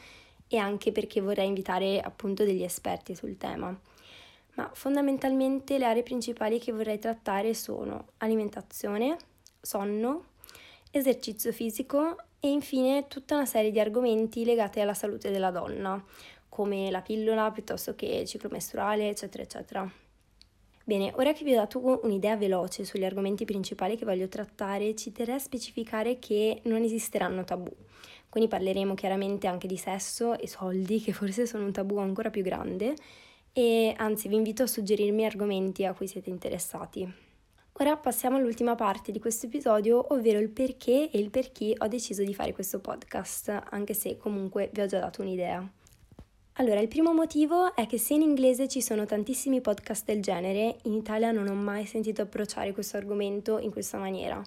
e 0.47 0.57
anche 0.57 0.91
perché 0.91 1.19
vorrei 1.19 1.47
invitare 1.47 1.99
appunto 1.99 2.45
degli 2.45 2.63
esperti 2.63 3.15
sul 3.15 3.37
tema. 3.37 3.77
Ma 4.53 4.69
fondamentalmente 4.73 5.77
le 5.77 5.85
aree 5.85 6.03
principali 6.03 6.57
che 6.57 6.71
vorrei 6.71 6.99
trattare 6.99 7.53
sono 7.53 8.09
alimentazione, 8.17 9.17
sonno, 9.59 10.25
esercizio 10.91 11.51
fisico 11.51 12.15
e 12.39 12.49
infine 12.49 13.07
tutta 13.07 13.35
una 13.35 13.45
serie 13.45 13.71
di 13.71 13.79
argomenti 13.79 14.45
legati 14.45 14.79
alla 14.79 14.93
salute 14.93 15.31
della 15.31 15.51
donna, 15.51 16.01
come 16.47 16.89
la 16.91 17.01
pillola 17.01 17.51
piuttosto 17.51 17.93
che 17.93 18.25
ciclo 18.25 18.49
mestruale, 18.49 19.09
eccetera, 19.09 19.43
eccetera. 19.43 19.91
Bene, 20.87 21.11
ora 21.17 21.33
che 21.33 21.43
vi 21.43 21.51
ho 21.51 21.57
dato 21.57 21.99
un'idea 22.03 22.37
veloce 22.37 22.85
sugli 22.85 23.03
argomenti 23.03 23.43
principali 23.43 23.97
che 23.97 24.05
voglio 24.05 24.29
trattare, 24.29 24.95
ci 24.95 25.11
terrei 25.11 25.35
a 25.35 25.37
specificare 25.37 26.17
che 26.17 26.61
non 26.63 26.81
esisteranno 26.81 27.43
tabù. 27.43 27.69
Quindi 28.29 28.49
parleremo 28.49 28.93
chiaramente 28.93 29.47
anche 29.47 29.67
di 29.67 29.75
sesso 29.75 30.39
e 30.39 30.47
soldi, 30.47 31.01
che 31.01 31.11
forse 31.11 31.45
sono 31.45 31.65
un 31.65 31.73
tabù 31.73 31.97
ancora 31.97 32.29
più 32.29 32.41
grande, 32.41 32.93
e 33.51 33.93
anzi 33.97 34.29
vi 34.29 34.35
invito 34.35 34.63
a 34.63 34.67
suggerirmi 34.67 35.25
argomenti 35.25 35.83
a 35.83 35.93
cui 35.93 36.07
siete 36.07 36.29
interessati. 36.29 37.05
Ora 37.79 37.97
passiamo 37.97 38.37
all'ultima 38.37 38.75
parte 38.75 39.11
di 39.11 39.19
questo 39.19 39.47
episodio, 39.47 40.13
ovvero 40.13 40.39
il 40.39 40.51
perché 40.51 41.09
e 41.11 41.19
il 41.19 41.31
perché 41.31 41.73
ho 41.77 41.87
deciso 41.89 42.23
di 42.23 42.33
fare 42.33 42.53
questo 42.53 42.79
podcast, 42.79 43.63
anche 43.71 43.93
se 43.93 44.15
comunque 44.15 44.69
vi 44.71 44.79
ho 44.79 44.85
già 44.85 44.99
dato 44.99 45.21
un'idea. 45.21 45.69
Allora, 46.59 46.79
il 46.79 46.87
primo 46.87 47.13
motivo 47.13 47.75
è 47.75 47.85
che 47.85 47.99
se 47.99 48.15
in 48.15 48.23
inglese 48.23 48.67
ci 48.67 48.81
sono 48.81 49.05
tantissimi 49.05 49.61
podcast 49.61 50.05
del 50.05 50.23
genere, 50.23 50.77
in 50.85 50.93
Italia 50.93 51.31
non 51.31 51.47
ho 51.47 51.53
mai 51.53 51.85
sentito 51.85 52.23
approcciare 52.23 52.73
questo 52.73 52.97
argomento 52.97 53.59
in 53.59 53.69
questa 53.69 53.99
maniera. 53.99 54.41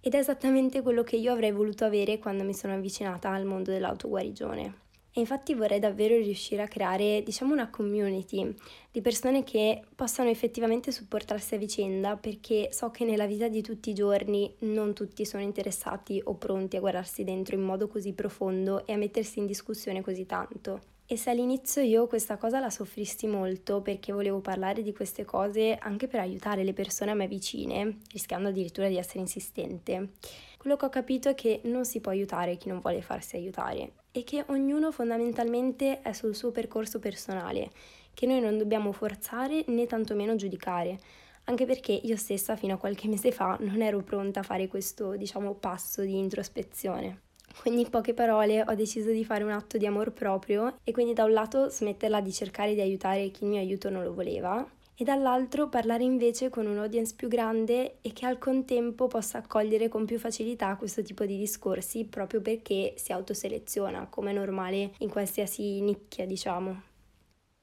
Ed 0.00 0.14
è 0.14 0.18
esattamente 0.18 0.82
quello 0.82 1.04
che 1.04 1.14
io 1.14 1.32
avrei 1.32 1.52
voluto 1.52 1.84
avere 1.84 2.18
quando 2.18 2.42
mi 2.42 2.52
sono 2.52 2.74
avvicinata 2.74 3.30
al 3.30 3.44
mondo 3.44 3.70
dell'autoguarigione. 3.70 4.74
E 5.12 5.20
infatti 5.20 5.54
vorrei 5.54 5.78
davvero 5.78 6.16
riuscire 6.16 6.62
a 6.62 6.66
creare, 6.66 7.22
diciamo, 7.22 7.52
una 7.52 7.70
community 7.70 8.52
di 8.90 9.00
persone 9.00 9.44
che 9.44 9.84
possano 9.94 10.30
effettivamente 10.30 10.90
supportarsi 10.90 11.54
a 11.54 11.58
vicenda, 11.58 12.16
perché 12.16 12.70
so 12.72 12.90
che 12.90 13.04
nella 13.04 13.26
vita 13.26 13.46
di 13.46 13.62
tutti 13.62 13.90
i 13.90 13.94
giorni 13.94 14.52
non 14.60 14.94
tutti 14.94 15.24
sono 15.24 15.44
interessati 15.44 16.20
o 16.24 16.34
pronti 16.34 16.74
a 16.74 16.80
guardarsi 16.80 17.22
dentro 17.22 17.54
in 17.54 17.62
modo 17.62 17.86
così 17.86 18.14
profondo 18.14 18.84
e 18.84 18.94
a 18.94 18.96
mettersi 18.96 19.38
in 19.38 19.46
discussione 19.46 20.00
così 20.00 20.26
tanto. 20.26 20.91
E 21.12 21.18
se 21.18 21.28
all'inizio 21.28 21.82
io 21.82 22.06
questa 22.06 22.38
cosa 22.38 22.58
la 22.58 22.70
soffristi 22.70 23.26
molto 23.26 23.82
perché 23.82 24.14
volevo 24.14 24.40
parlare 24.40 24.80
di 24.80 24.94
queste 24.94 25.26
cose 25.26 25.76
anche 25.78 26.06
per 26.06 26.20
aiutare 26.20 26.64
le 26.64 26.72
persone 26.72 27.10
a 27.10 27.14
me 27.14 27.28
vicine, 27.28 27.98
rischiando 28.12 28.48
addirittura 28.48 28.88
di 28.88 28.96
essere 28.96 29.18
insistente, 29.18 30.12
quello 30.56 30.76
che 30.76 30.86
ho 30.86 30.88
capito 30.88 31.28
è 31.28 31.34
che 31.34 31.60
non 31.64 31.84
si 31.84 32.00
può 32.00 32.12
aiutare 32.12 32.56
chi 32.56 32.68
non 32.70 32.80
vuole 32.80 33.02
farsi 33.02 33.36
aiutare 33.36 33.92
e 34.10 34.24
che 34.24 34.42
ognuno 34.46 34.90
fondamentalmente 34.90 36.00
è 36.00 36.14
sul 36.14 36.34
suo 36.34 36.50
percorso 36.50 36.98
personale, 36.98 37.70
che 38.14 38.24
noi 38.24 38.40
non 38.40 38.56
dobbiamo 38.56 38.90
forzare 38.92 39.64
né 39.66 39.84
tantomeno 39.84 40.34
giudicare, 40.34 40.98
anche 41.44 41.66
perché 41.66 41.92
io 41.92 42.16
stessa 42.16 42.56
fino 42.56 42.72
a 42.72 42.78
qualche 42.78 43.08
mese 43.08 43.32
fa 43.32 43.58
non 43.60 43.82
ero 43.82 44.00
pronta 44.00 44.40
a 44.40 44.44
fare 44.44 44.66
questo, 44.66 45.14
diciamo, 45.16 45.52
passo 45.52 46.00
di 46.00 46.16
introspezione. 46.16 47.31
Quindi 47.60 47.82
in 47.82 47.90
poche 47.90 48.14
parole 48.14 48.64
ho 48.66 48.74
deciso 48.74 49.10
di 49.10 49.24
fare 49.24 49.44
un 49.44 49.50
atto 49.50 49.76
di 49.76 49.86
amor 49.86 50.12
proprio 50.12 50.76
e 50.84 50.92
quindi 50.92 51.12
da 51.12 51.24
un 51.24 51.32
lato 51.32 51.68
smetterla 51.68 52.20
di 52.20 52.32
cercare 52.32 52.74
di 52.74 52.80
aiutare 52.80 53.30
chi 53.30 53.44
il 53.44 53.50
mio 53.50 53.60
aiuto 53.60 53.90
non 53.90 54.02
lo 54.02 54.14
voleva 54.14 54.66
e 54.94 55.04
dall'altro 55.04 55.68
parlare 55.68 56.04
invece 56.04 56.48
con 56.48 56.66
un 56.66 56.78
audience 56.78 57.14
più 57.16 57.28
grande 57.28 57.96
e 58.02 58.12
che 58.12 58.26
al 58.26 58.38
contempo 58.38 59.08
possa 59.08 59.38
accogliere 59.38 59.88
con 59.88 60.04
più 60.04 60.18
facilità 60.18 60.76
questo 60.76 61.02
tipo 61.02 61.24
di 61.24 61.38
discorsi 61.38 62.04
proprio 62.04 62.40
perché 62.40 62.94
si 62.96 63.12
autoseleziona 63.12 64.06
come 64.08 64.30
è 64.30 64.34
normale 64.34 64.92
in 64.98 65.08
qualsiasi 65.08 65.80
nicchia 65.80 66.26
diciamo. 66.26 66.82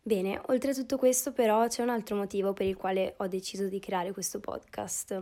Bene, 0.02 0.42
oltre 0.48 0.72
a 0.72 0.74
tutto 0.74 0.98
questo 0.98 1.32
però 1.32 1.68
c'è 1.68 1.84
un 1.84 1.90
altro 1.90 2.16
motivo 2.16 2.54
per 2.54 2.66
il 2.66 2.76
quale 2.76 3.14
ho 3.18 3.28
deciso 3.28 3.68
di 3.68 3.80
creare 3.80 4.12
questo 4.12 4.40
podcast 4.40 5.22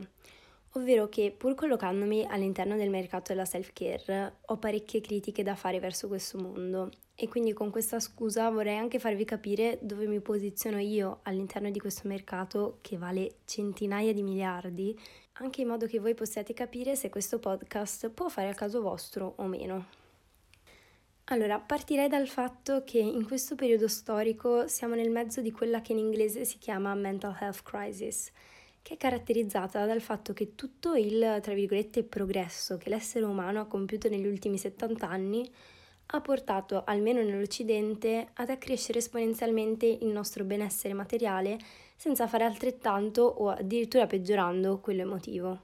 ovvero 0.78 1.10
che 1.10 1.34
pur 1.36 1.56
collocandomi 1.56 2.26
all'interno 2.30 2.76
del 2.76 2.90
mercato 2.90 3.34
della 3.34 3.46
self-care 3.46 4.38
ho 4.46 4.58
parecchie 4.58 5.02
critiche 5.02 5.44
da 5.44 5.56
fare 5.56 5.80
verso 5.80 6.08
questo 6.08 6.38
mondo 6.38 6.92
e 7.16 7.28
quindi 7.28 7.52
con 7.52 7.72
questa 7.72 8.00
scusa 8.00 8.50
vorrei 8.50 8.78
anche 8.78 9.00
farvi 9.00 9.26
capire 9.26 9.80
dove 9.82 10.06
mi 10.06 10.20
posiziono 10.20 10.78
io 10.80 11.20
all'interno 11.24 11.72
di 11.72 11.80
questo 11.80 12.08
mercato 12.08 12.78
che 12.82 12.98
vale 12.98 13.38
centinaia 13.46 14.14
di 14.14 14.22
miliardi, 14.22 14.98
anche 15.34 15.62
in 15.62 15.68
modo 15.68 15.88
che 15.88 16.00
voi 16.00 16.14
possiate 16.14 16.54
capire 16.54 16.96
se 16.96 17.10
questo 17.10 17.40
podcast 17.40 18.10
può 18.12 18.30
fare 18.30 18.50
al 18.50 18.56
caso 18.56 18.82
vostro 18.82 19.34
o 19.38 19.46
meno. 19.46 19.86
Allora, 21.30 21.60
partirei 21.60 22.08
dal 22.08 22.28
fatto 22.28 22.84
che 22.86 23.00
in 23.00 23.26
questo 23.26 23.56
periodo 23.56 23.88
storico 23.88 24.68
siamo 24.68 24.94
nel 24.94 25.10
mezzo 25.10 25.42
di 25.42 25.52
quella 25.52 25.82
che 25.82 25.92
in 25.94 25.98
inglese 25.98 26.46
si 26.46 26.58
chiama 26.60 26.94
mental 26.94 27.36
health 27.40 27.64
crisis 27.64 28.32
che 28.88 28.94
è 28.94 28.98
caratterizzata 28.98 29.86
dal 29.86 30.00
fatto 30.00 30.32
che 30.32 30.56
tutto 30.56 30.96
il, 30.96 31.40
tra 31.42 31.54
virgolette, 31.54 32.06
progresso 32.06 32.78
che 32.78 32.90
l'essere 32.90 33.26
umano 33.26 33.60
ha 33.60 33.66
compiuto 33.66 34.08
negli 34.08 34.26
ultimi 34.26 34.58
70 34.58 35.10
anni 35.10 35.52
ha 36.06 36.22
portato, 36.22 36.84
almeno 36.86 37.22
nell'Occidente, 37.22 38.30
ad 38.36 38.50
accrescere 38.50 39.00
esponenzialmente 39.00 39.86
il 39.86 40.08
nostro 40.08 40.46
benessere 40.46 40.94
materiale 40.94 41.58
senza 41.98 42.28
fare 42.28 42.46
altrettanto 42.46 43.24
o 43.24 43.50
addirittura 43.50 44.08
peggiorando 44.08 44.80
quello 44.80 45.02
emotivo. 45.02 45.64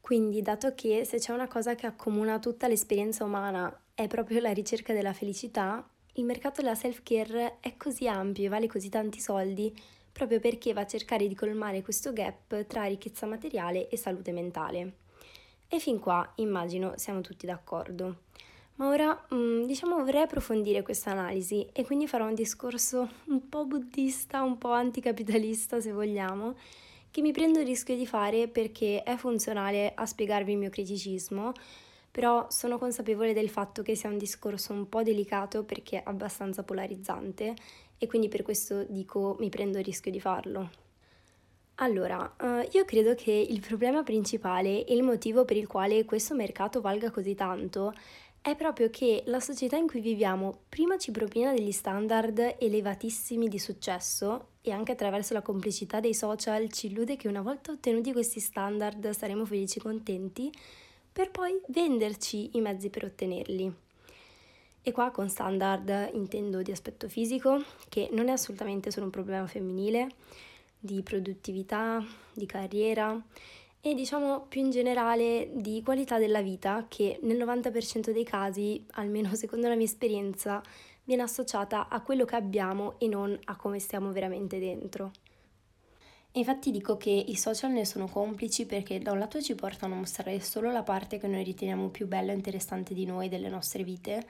Quindi, 0.00 0.40
dato 0.40 0.74
che 0.74 1.04
se 1.04 1.18
c'è 1.18 1.34
una 1.34 1.48
cosa 1.48 1.74
che 1.74 1.84
accomuna 1.84 2.38
tutta 2.38 2.66
l'esperienza 2.66 3.24
umana 3.24 3.78
è 3.92 4.06
proprio 4.06 4.40
la 4.40 4.54
ricerca 4.54 4.94
della 4.94 5.12
felicità, 5.12 5.86
il 6.14 6.24
mercato 6.24 6.62
della 6.62 6.74
self-care 6.74 7.58
è 7.60 7.76
così 7.76 8.08
ampio 8.08 8.46
e 8.46 8.48
vale 8.48 8.68
così 8.68 8.88
tanti 8.88 9.20
soldi 9.20 9.98
proprio 10.20 10.38
perché 10.38 10.74
va 10.74 10.82
a 10.82 10.86
cercare 10.86 11.26
di 11.26 11.34
colmare 11.34 11.80
questo 11.80 12.12
gap 12.12 12.66
tra 12.66 12.84
ricchezza 12.84 13.24
materiale 13.24 13.88
e 13.88 13.96
salute 13.96 14.32
mentale. 14.32 14.92
E 15.66 15.78
fin 15.78 15.98
qua 15.98 16.30
immagino 16.36 16.92
siamo 16.96 17.22
tutti 17.22 17.46
d'accordo. 17.46 18.16
Ma 18.74 18.88
ora 18.88 19.26
mm, 19.34 19.64
diciamo 19.64 20.04
vorrei 20.04 20.20
approfondire 20.20 20.82
questa 20.82 21.12
analisi 21.12 21.66
e 21.72 21.86
quindi 21.86 22.06
farò 22.06 22.26
un 22.26 22.34
discorso 22.34 23.08
un 23.28 23.48
po' 23.48 23.64
buddista, 23.64 24.42
un 24.42 24.58
po' 24.58 24.72
anticapitalista 24.72 25.80
se 25.80 25.90
vogliamo, 25.90 26.54
che 27.10 27.22
mi 27.22 27.32
prendo 27.32 27.60
il 27.60 27.66
rischio 27.66 27.96
di 27.96 28.06
fare 28.06 28.46
perché 28.46 29.02
è 29.02 29.16
funzionale 29.16 29.94
a 29.94 30.04
spiegarvi 30.04 30.52
il 30.52 30.58
mio 30.58 30.70
criticismo, 30.70 31.52
però 32.10 32.46
sono 32.50 32.76
consapevole 32.76 33.32
del 33.32 33.48
fatto 33.48 33.80
che 33.80 33.94
sia 33.94 34.10
un 34.10 34.18
discorso 34.18 34.74
un 34.74 34.86
po' 34.86 35.02
delicato 35.02 35.64
perché 35.64 36.02
abbastanza 36.04 36.62
polarizzante 36.62 37.54
e 38.02 38.06
quindi 38.06 38.28
per 38.28 38.42
questo 38.42 38.84
dico 38.88 39.36
mi 39.38 39.50
prendo 39.50 39.76
il 39.76 39.84
rischio 39.84 40.10
di 40.10 40.20
farlo. 40.20 40.70
Allora, 41.76 42.34
uh, 42.40 42.66
io 42.72 42.84
credo 42.86 43.14
che 43.14 43.30
il 43.30 43.60
problema 43.60 44.02
principale 44.02 44.84
e 44.84 44.94
il 44.94 45.02
motivo 45.02 45.44
per 45.44 45.58
il 45.58 45.66
quale 45.66 46.04
questo 46.06 46.34
mercato 46.34 46.80
valga 46.80 47.10
così 47.10 47.34
tanto 47.34 47.92
è 48.42 48.56
proprio 48.56 48.88
che 48.88 49.22
la 49.26 49.38
società 49.38 49.76
in 49.76 49.86
cui 49.86 50.00
viviamo 50.00 50.62
prima 50.68 50.96
ci 50.96 51.10
propina 51.10 51.52
degli 51.52 51.72
standard 51.72 52.56
elevatissimi 52.58 53.48
di 53.48 53.58
successo 53.58 54.52
e 54.62 54.70
anche 54.70 54.92
attraverso 54.92 55.34
la 55.34 55.42
complicità 55.42 56.00
dei 56.00 56.14
social 56.14 56.70
ci 56.70 56.86
illude 56.86 57.16
che 57.16 57.28
una 57.28 57.42
volta 57.42 57.72
ottenuti 57.72 58.12
questi 58.12 58.40
standard 58.40 59.10
saremo 59.10 59.44
felici 59.44 59.78
e 59.78 59.82
contenti, 59.82 60.50
per 61.12 61.30
poi 61.30 61.60
venderci 61.68 62.56
i 62.56 62.60
mezzi 62.62 62.88
per 62.88 63.04
ottenerli. 63.04 63.74
E 64.82 64.92
qua 64.92 65.10
con 65.10 65.28
standard 65.28 66.10
intendo 66.14 66.62
di 66.62 66.72
aspetto 66.72 67.08
fisico, 67.08 67.62
che 67.88 68.08
non 68.12 68.28
è 68.28 68.32
assolutamente 68.32 68.90
solo 68.90 69.06
un 69.06 69.12
problema 69.12 69.46
femminile, 69.46 70.08
di 70.78 71.02
produttività, 71.02 72.02
di 72.32 72.46
carriera 72.46 73.22
e 73.82 73.94
diciamo 73.94 74.46
più 74.48 74.60
in 74.60 74.70
generale 74.70 75.50
di 75.54 75.82
qualità 75.82 76.18
della 76.18 76.42
vita 76.42 76.84
che 76.88 77.18
nel 77.22 77.38
90% 77.38 78.10
dei 78.10 78.24
casi, 78.24 78.84
almeno 78.92 79.34
secondo 79.34 79.68
la 79.68 79.74
mia 79.74 79.86
esperienza, 79.86 80.62
viene 81.04 81.22
associata 81.22 81.88
a 81.88 82.00
quello 82.02 82.24
che 82.24 82.36
abbiamo 82.36 82.98
e 82.98 83.08
non 83.08 83.38
a 83.44 83.56
come 83.56 83.78
stiamo 83.78 84.12
veramente 84.12 84.58
dentro. 84.58 85.12
E 86.32 86.38
infatti 86.38 86.70
dico 86.70 86.96
che 86.96 87.10
i 87.10 87.34
social 87.34 87.72
ne 87.72 87.84
sono 87.84 88.06
complici 88.06 88.64
perché 88.64 89.00
da 89.00 89.10
un 89.10 89.18
lato 89.18 89.42
ci 89.42 89.56
portano 89.56 89.94
a 89.94 89.98
mostrare 89.98 90.38
solo 90.40 90.70
la 90.70 90.84
parte 90.84 91.18
che 91.18 91.26
noi 91.26 91.42
riteniamo 91.42 91.88
più 91.88 92.06
bella 92.06 92.30
e 92.30 92.36
interessante 92.36 92.94
di 92.94 93.04
noi, 93.04 93.28
delle 93.28 93.48
nostre 93.48 93.82
vite, 93.82 94.24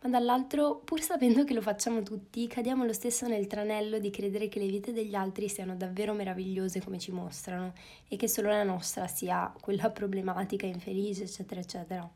ma 0.00 0.10
dall'altro, 0.10 0.82
pur 0.84 1.00
sapendo 1.00 1.44
che 1.44 1.54
lo 1.54 1.62
facciamo 1.62 2.02
tutti, 2.02 2.46
cadiamo 2.46 2.84
lo 2.84 2.92
stesso 2.92 3.26
nel 3.26 3.46
tranello 3.46 3.98
di 3.98 4.10
credere 4.10 4.48
che 4.48 4.58
le 4.58 4.66
vite 4.66 4.92
degli 4.92 5.14
altri 5.14 5.48
siano 5.48 5.74
davvero 5.74 6.12
meravigliose 6.12 6.82
come 6.82 6.98
ci 6.98 7.12
mostrano 7.12 7.72
e 8.06 8.16
che 8.16 8.28
solo 8.28 8.48
la 8.48 8.62
nostra 8.62 9.06
sia 9.06 9.52
quella 9.60 9.90
problematica, 9.90 10.66
infelice, 10.66 11.24
eccetera, 11.24 11.60
eccetera. 11.60 12.08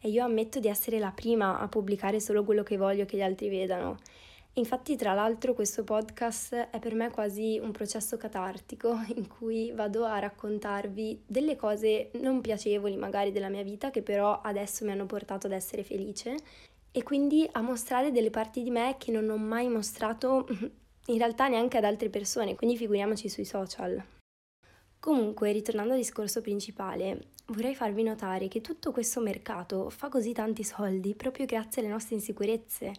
E 0.00 0.08
io 0.08 0.24
ammetto 0.24 0.58
di 0.58 0.66
essere 0.66 0.98
la 0.98 1.12
prima 1.12 1.60
a 1.60 1.68
pubblicare 1.68 2.18
solo 2.18 2.42
quello 2.44 2.64
che 2.64 2.76
voglio 2.76 3.04
che 3.04 3.16
gli 3.16 3.22
altri 3.22 3.48
vedano. 3.48 3.98
Infatti, 4.54 4.96
tra 4.96 5.14
l'altro, 5.14 5.54
questo 5.54 5.82
podcast 5.82 6.54
è 6.70 6.78
per 6.78 6.94
me 6.94 7.10
quasi 7.10 7.58
un 7.62 7.70
processo 7.70 8.18
catartico 8.18 8.98
in 9.14 9.26
cui 9.26 9.72
vado 9.72 10.04
a 10.04 10.18
raccontarvi 10.18 11.22
delle 11.26 11.56
cose 11.56 12.10
non 12.20 12.42
piacevoli 12.42 12.96
magari 12.96 13.32
della 13.32 13.48
mia 13.48 13.62
vita 13.62 13.90
che 13.90 14.02
però 14.02 14.40
adesso 14.42 14.84
mi 14.84 14.90
hanno 14.90 15.06
portato 15.06 15.46
ad 15.46 15.54
essere 15.54 15.84
felice 15.84 16.36
e 16.92 17.02
quindi 17.02 17.48
a 17.52 17.62
mostrare 17.62 18.12
delle 18.12 18.30
parti 18.30 18.62
di 18.62 18.70
me 18.70 18.96
che 18.98 19.10
non 19.10 19.28
ho 19.30 19.38
mai 19.38 19.68
mostrato 19.68 20.46
in 21.06 21.18
realtà 21.18 21.48
neanche 21.48 21.78
ad 21.78 21.84
altre 21.84 22.10
persone, 22.10 22.54
quindi 22.54 22.76
figuriamoci 22.76 23.28
sui 23.28 23.46
social. 23.46 24.00
Comunque, 25.00 25.50
ritornando 25.50 25.94
al 25.94 25.98
discorso 25.98 26.42
principale, 26.42 27.30
vorrei 27.46 27.74
farvi 27.74 28.04
notare 28.04 28.46
che 28.46 28.60
tutto 28.60 28.92
questo 28.92 29.20
mercato 29.20 29.90
fa 29.90 30.08
così 30.08 30.32
tanti 30.32 30.62
soldi 30.62 31.16
proprio 31.16 31.46
grazie 31.46 31.82
alle 31.82 31.90
nostre 31.90 32.14
insicurezze. 32.14 32.92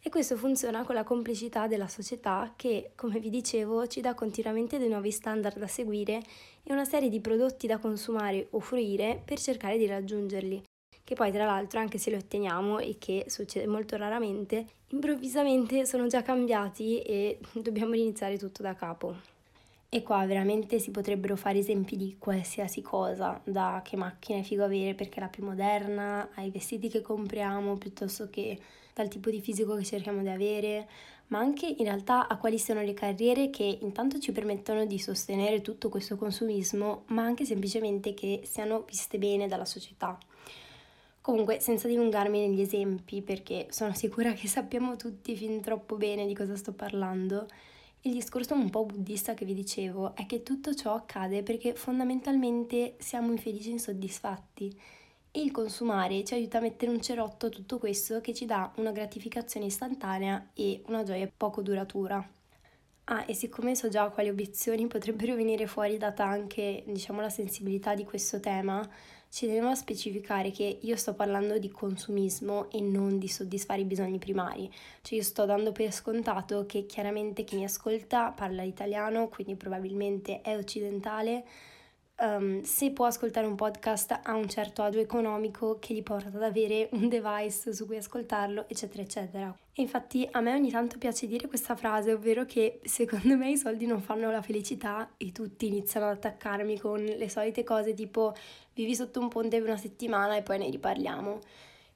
E 0.00 0.08
questo 0.10 0.36
funziona 0.36 0.84
con 0.84 0.94
la 0.94 1.04
complicità 1.04 1.68
della 1.68 1.88
società 1.88 2.52
che, 2.56 2.92
come 2.96 3.20
vi 3.20 3.30
dicevo, 3.30 3.86
ci 3.86 4.00
dà 4.00 4.14
continuamente 4.14 4.78
dei 4.78 4.88
nuovi 4.88 5.10
standard 5.10 5.58
da 5.58 5.66
seguire 5.66 6.20
e 6.62 6.72
una 6.72 6.84
serie 6.84 7.08
di 7.08 7.20
prodotti 7.20 7.66
da 7.66 7.78
consumare 7.78 8.48
o 8.50 8.60
fruire 8.60 9.20
per 9.24 9.38
cercare 9.38 9.78
di 9.78 9.86
raggiungerli 9.86 10.62
che 11.06 11.14
poi 11.14 11.30
tra 11.30 11.44
l'altro 11.44 11.78
anche 11.78 11.98
se 11.98 12.10
li 12.10 12.16
otteniamo 12.16 12.80
e 12.80 12.96
che 12.98 13.26
succede 13.28 13.68
molto 13.68 13.96
raramente, 13.96 14.66
improvvisamente 14.88 15.86
sono 15.86 16.08
già 16.08 16.22
cambiati 16.22 17.00
e 17.00 17.38
dobbiamo 17.54 17.92
riniziare 17.92 18.36
tutto 18.36 18.60
da 18.62 18.74
capo. 18.74 19.14
E 19.88 20.02
qua 20.02 20.26
veramente 20.26 20.80
si 20.80 20.90
potrebbero 20.90 21.36
fare 21.36 21.58
esempi 21.58 21.96
di 21.96 22.16
qualsiasi 22.18 22.82
cosa, 22.82 23.40
da 23.44 23.82
che 23.84 23.96
macchina 23.96 24.40
è 24.40 24.42
figo 24.42 24.64
avere 24.64 24.94
perché 24.94 25.18
è 25.18 25.20
la 25.20 25.28
più 25.28 25.44
moderna, 25.44 26.28
ai 26.34 26.50
vestiti 26.50 26.88
che 26.88 27.02
compriamo, 27.02 27.76
piuttosto 27.76 28.28
che 28.28 28.58
dal 28.92 29.06
tipo 29.06 29.30
di 29.30 29.40
fisico 29.40 29.76
che 29.76 29.84
cerchiamo 29.84 30.22
di 30.22 30.28
avere, 30.28 30.88
ma 31.28 31.38
anche 31.38 31.68
in 31.68 31.84
realtà 31.84 32.26
a 32.26 32.36
quali 32.36 32.58
siano 32.58 32.82
le 32.82 32.94
carriere 32.94 33.48
che 33.48 33.78
intanto 33.80 34.18
ci 34.18 34.32
permettono 34.32 34.84
di 34.86 34.98
sostenere 34.98 35.60
tutto 35.60 35.88
questo 35.88 36.16
consumismo, 36.16 37.04
ma 37.06 37.22
anche 37.22 37.44
semplicemente 37.44 38.12
che 38.12 38.40
siano 38.42 38.82
viste 38.88 39.18
bene 39.18 39.46
dalla 39.46 39.64
società. 39.64 40.18
Comunque, 41.26 41.58
senza 41.58 41.88
dilungarmi 41.88 42.38
negli 42.38 42.60
esempi, 42.60 43.20
perché 43.20 43.66
sono 43.70 43.92
sicura 43.94 44.32
che 44.32 44.46
sappiamo 44.46 44.94
tutti 44.94 45.34
fin 45.34 45.60
troppo 45.60 45.96
bene 45.96 46.24
di 46.24 46.36
cosa 46.36 46.54
sto 46.54 46.72
parlando, 46.72 47.48
il 48.02 48.12
discorso 48.12 48.54
un 48.54 48.70
po' 48.70 48.84
buddista 48.84 49.34
che 49.34 49.44
vi 49.44 49.52
dicevo 49.52 50.14
è 50.14 50.24
che 50.24 50.44
tutto 50.44 50.72
ciò 50.72 50.94
accade 50.94 51.42
perché 51.42 51.74
fondamentalmente 51.74 52.94
siamo 52.98 53.32
infelici 53.32 53.70
e 53.70 53.72
insoddisfatti 53.72 54.80
e 55.32 55.40
il 55.40 55.50
consumare 55.50 56.22
ci 56.22 56.34
aiuta 56.34 56.58
a 56.58 56.60
mettere 56.60 56.92
un 56.92 57.00
cerotto 57.00 57.46
a 57.46 57.50
tutto 57.50 57.78
questo 57.78 58.20
che 58.20 58.32
ci 58.32 58.46
dà 58.46 58.70
una 58.76 58.92
gratificazione 58.92 59.66
istantanea 59.66 60.50
e 60.54 60.84
una 60.86 61.02
gioia 61.02 61.28
poco 61.36 61.60
duratura. 61.60 62.24
Ah, 63.08 63.24
e 63.26 63.34
siccome 63.34 63.74
so 63.74 63.88
già 63.88 64.08
quali 64.10 64.28
obiezioni 64.28 64.86
potrebbero 64.86 65.34
venire 65.34 65.66
fuori 65.66 65.96
data 65.96 66.24
anche, 66.24 66.84
diciamo, 66.86 67.20
la 67.20 67.30
sensibilità 67.30 67.94
di 67.96 68.04
questo 68.04 68.38
tema, 68.38 68.88
ci 69.28 69.46
tenevo 69.46 69.68
a 69.68 69.74
specificare 69.74 70.50
che 70.50 70.78
io 70.80 70.96
sto 70.96 71.14
parlando 71.14 71.58
di 71.58 71.70
consumismo 71.70 72.70
e 72.70 72.80
non 72.80 73.18
di 73.18 73.28
soddisfare 73.28 73.82
i 73.82 73.84
bisogni 73.84 74.18
primari. 74.18 74.70
Cioè 75.02 75.18
io 75.18 75.24
sto 75.24 75.44
dando 75.44 75.72
per 75.72 75.92
scontato 75.92 76.64
che 76.66 76.86
chiaramente 76.86 77.44
chi 77.44 77.56
mi 77.56 77.64
ascolta 77.64 78.30
parla 78.30 78.62
italiano, 78.62 79.28
quindi 79.28 79.56
probabilmente 79.56 80.40
è 80.40 80.56
occidentale 80.56 81.44
um, 82.20 82.62
se 82.62 82.90
può 82.90 83.06
ascoltare 83.06 83.46
un 83.46 83.54
podcast 83.54 84.20
ha 84.22 84.34
un 84.34 84.48
certo 84.48 84.82
agio 84.82 84.98
economico 84.98 85.78
che 85.78 85.94
gli 85.94 86.02
porta 86.02 86.28
ad 86.28 86.42
avere 86.42 86.88
un 86.92 87.08
device 87.08 87.72
su 87.72 87.86
cui 87.86 87.96
ascoltarlo, 87.96 88.66
eccetera, 88.68 89.02
eccetera. 89.02 89.56
E 89.72 89.82
infatti 89.82 90.26
a 90.30 90.40
me 90.40 90.54
ogni 90.54 90.70
tanto 90.70 90.98
piace 90.98 91.26
dire 91.26 91.48
questa 91.48 91.76
frase, 91.76 92.12
ovvero 92.12 92.44
che 92.44 92.80
secondo 92.84 93.36
me 93.36 93.50
i 93.50 93.56
soldi 93.56 93.86
non 93.86 94.00
fanno 94.00 94.30
la 94.30 94.42
felicità 94.42 95.10
e 95.16 95.32
tutti 95.32 95.66
iniziano 95.66 96.06
ad 96.06 96.16
attaccarmi 96.16 96.78
con 96.78 97.02
le 97.04 97.28
solite 97.28 97.62
cose 97.64 97.94
tipo 97.94 98.34
vivi 98.74 98.94
sotto 98.94 99.20
un 99.20 99.28
ponte 99.28 99.58
una 99.58 99.76
settimana 99.76 100.36
e 100.36 100.42
poi 100.42 100.58
ne 100.58 100.70
riparliamo. 100.70 101.40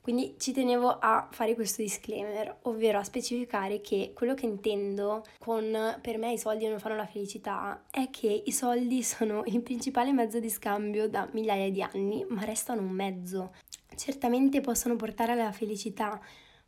Quindi 0.01 0.37
ci 0.39 0.53
tenevo 0.53 0.99
a 0.99 1.29
fare 1.31 1.55
questo 1.55 1.83
disclaimer, 1.83 2.61
ovvero 2.63 2.99
a 2.99 3.05
specificare 3.05 3.83
che 3.83 4.13
quello 4.15 4.33
che 4.33 4.47
intendo 4.47 5.25
con 5.39 5.99
per 6.01 6.17
me 6.17 6.33
i 6.33 6.39
soldi 6.39 6.67
non 6.67 6.79
fanno 6.79 6.97
la 6.97 7.07
felicità 7.07 7.85
è 7.91 8.09
che 8.09 8.43
i 8.47 8.53
soldi 8.53 9.03
sono 9.05 9.43
il 9.47 9.61
principale 9.61 10.13
mezzo 10.13 10.41
di 10.41 10.49
scambio 10.49 11.09
da 11.09 11.29
migliaia 11.33 11.71
di 11.71 11.83
anni, 11.83 12.25
ma 12.29 12.45
restano 12.45 12.81
un 12.81 12.91
mezzo. 12.91 13.55
Certamente 13.95 14.63
possono 14.63 14.97
portare 14.97 15.33
alla 15.33 15.53
felicità, 15.53 16.19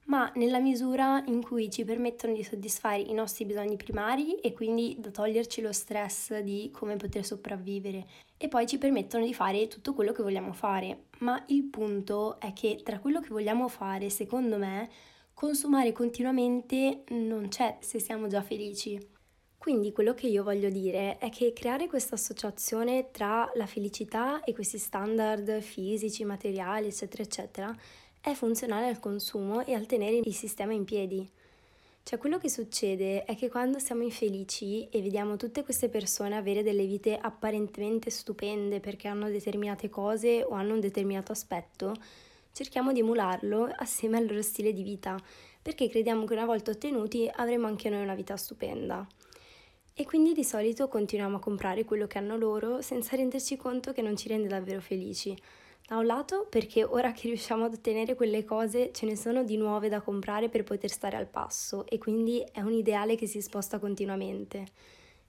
ma 0.04 0.30
nella 0.34 0.58
misura 0.58 1.22
in 1.26 1.42
cui 1.42 1.70
ci 1.70 1.84
permettono 1.84 2.34
di 2.34 2.42
soddisfare 2.42 3.00
i 3.00 3.14
nostri 3.14 3.46
bisogni 3.46 3.76
primari 3.76 4.34
e 4.40 4.52
quindi 4.52 4.96
da 4.98 5.10
toglierci 5.10 5.62
lo 5.62 5.72
stress 5.72 6.38
di 6.40 6.70
come 6.72 6.96
poter 6.96 7.24
sopravvivere 7.24 8.06
e 8.42 8.48
poi 8.48 8.66
ci 8.66 8.76
permettono 8.76 9.24
di 9.24 9.32
fare 9.32 9.68
tutto 9.68 9.94
quello 9.94 10.10
che 10.10 10.24
vogliamo 10.24 10.52
fare. 10.52 11.04
Ma 11.18 11.40
il 11.46 11.62
punto 11.62 12.40
è 12.40 12.52
che 12.52 12.80
tra 12.82 12.98
quello 12.98 13.20
che 13.20 13.28
vogliamo 13.28 13.68
fare, 13.68 14.10
secondo 14.10 14.58
me, 14.58 14.90
consumare 15.32 15.92
continuamente 15.92 17.04
non 17.10 17.46
c'è 17.46 17.76
se 17.78 18.00
siamo 18.00 18.26
già 18.26 18.42
felici. 18.42 18.98
Quindi 19.56 19.92
quello 19.92 20.12
che 20.12 20.26
io 20.26 20.42
voglio 20.42 20.70
dire 20.70 21.18
è 21.18 21.30
che 21.30 21.52
creare 21.52 21.86
questa 21.86 22.16
associazione 22.16 23.12
tra 23.12 23.48
la 23.54 23.66
felicità 23.66 24.42
e 24.42 24.52
questi 24.52 24.78
standard 24.78 25.60
fisici, 25.60 26.24
materiali, 26.24 26.88
eccetera, 26.88 27.22
eccetera, 27.22 27.76
è 28.20 28.32
funzionale 28.32 28.88
al 28.88 28.98
consumo 28.98 29.64
e 29.64 29.74
al 29.74 29.86
tenere 29.86 30.16
il 30.16 30.34
sistema 30.34 30.72
in 30.72 30.82
piedi. 30.82 31.30
Cioè 32.04 32.18
quello 32.18 32.38
che 32.38 32.50
succede 32.50 33.24
è 33.24 33.36
che 33.36 33.48
quando 33.48 33.78
siamo 33.78 34.02
infelici 34.02 34.88
e 34.88 35.00
vediamo 35.00 35.36
tutte 35.36 35.62
queste 35.62 35.88
persone 35.88 36.36
avere 36.36 36.64
delle 36.64 36.84
vite 36.84 37.16
apparentemente 37.16 38.10
stupende 38.10 38.80
perché 38.80 39.06
hanno 39.06 39.30
determinate 39.30 39.88
cose 39.88 40.42
o 40.42 40.50
hanno 40.50 40.74
un 40.74 40.80
determinato 40.80 41.30
aspetto, 41.30 41.94
cerchiamo 42.52 42.92
di 42.92 43.00
emularlo 43.00 43.72
assieme 43.76 44.18
al 44.18 44.26
loro 44.26 44.42
stile 44.42 44.72
di 44.72 44.82
vita, 44.82 45.16
perché 45.62 45.88
crediamo 45.88 46.24
che 46.24 46.34
una 46.34 46.44
volta 46.44 46.72
ottenuti 46.72 47.30
avremo 47.32 47.68
anche 47.68 47.88
noi 47.88 48.02
una 48.02 48.16
vita 48.16 48.36
stupenda. 48.36 49.06
E 49.94 50.04
quindi 50.04 50.34
di 50.34 50.42
solito 50.42 50.88
continuiamo 50.88 51.36
a 51.36 51.40
comprare 51.40 51.84
quello 51.84 52.08
che 52.08 52.18
hanno 52.18 52.36
loro 52.36 52.82
senza 52.82 53.14
renderci 53.14 53.56
conto 53.56 53.92
che 53.92 54.02
non 54.02 54.16
ci 54.16 54.26
rende 54.26 54.48
davvero 54.48 54.80
felici 54.80 55.36
da 55.92 55.98
un 55.98 56.06
lato 56.06 56.46
perché 56.48 56.84
ora 56.84 57.12
che 57.12 57.28
riusciamo 57.28 57.66
ad 57.66 57.74
ottenere 57.74 58.14
quelle 58.14 58.44
cose 58.44 58.92
ce 58.94 59.04
ne 59.04 59.14
sono 59.14 59.44
di 59.44 59.58
nuove 59.58 59.90
da 59.90 60.00
comprare 60.00 60.48
per 60.48 60.64
poter 60.64 60.88
stare 60.88 61.18
al 61.18 61.26
passo 61.26 61.84
e 61.86 61.98
quindi 61.98 62.42
è 62.50 62.62
un 62.62 62.72
ideale 62.72 63.14
che 63.14 63.26
si 63.26 63.42
sposta 63.42 63.78
continuamente. 63.78 64.64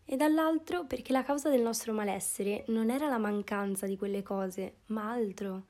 E 0.05 0.15
dall'altro 0.15 0.85
perché 0.85 1.11
la 1.11 1.23
causa 1.23 1.49
del 1.49 1.61
nostro 1.61 1.91
malessere 1.91 2.63
non 2.67 2.89
era 2.89 3.09
la 3.09 3.17
mancanza 3.17 3.85
di 3.85 3.97
quelle 3.97 4.23
cose, 4.23 4.75
ma 4.87 5.11
altro. 5.11 5.63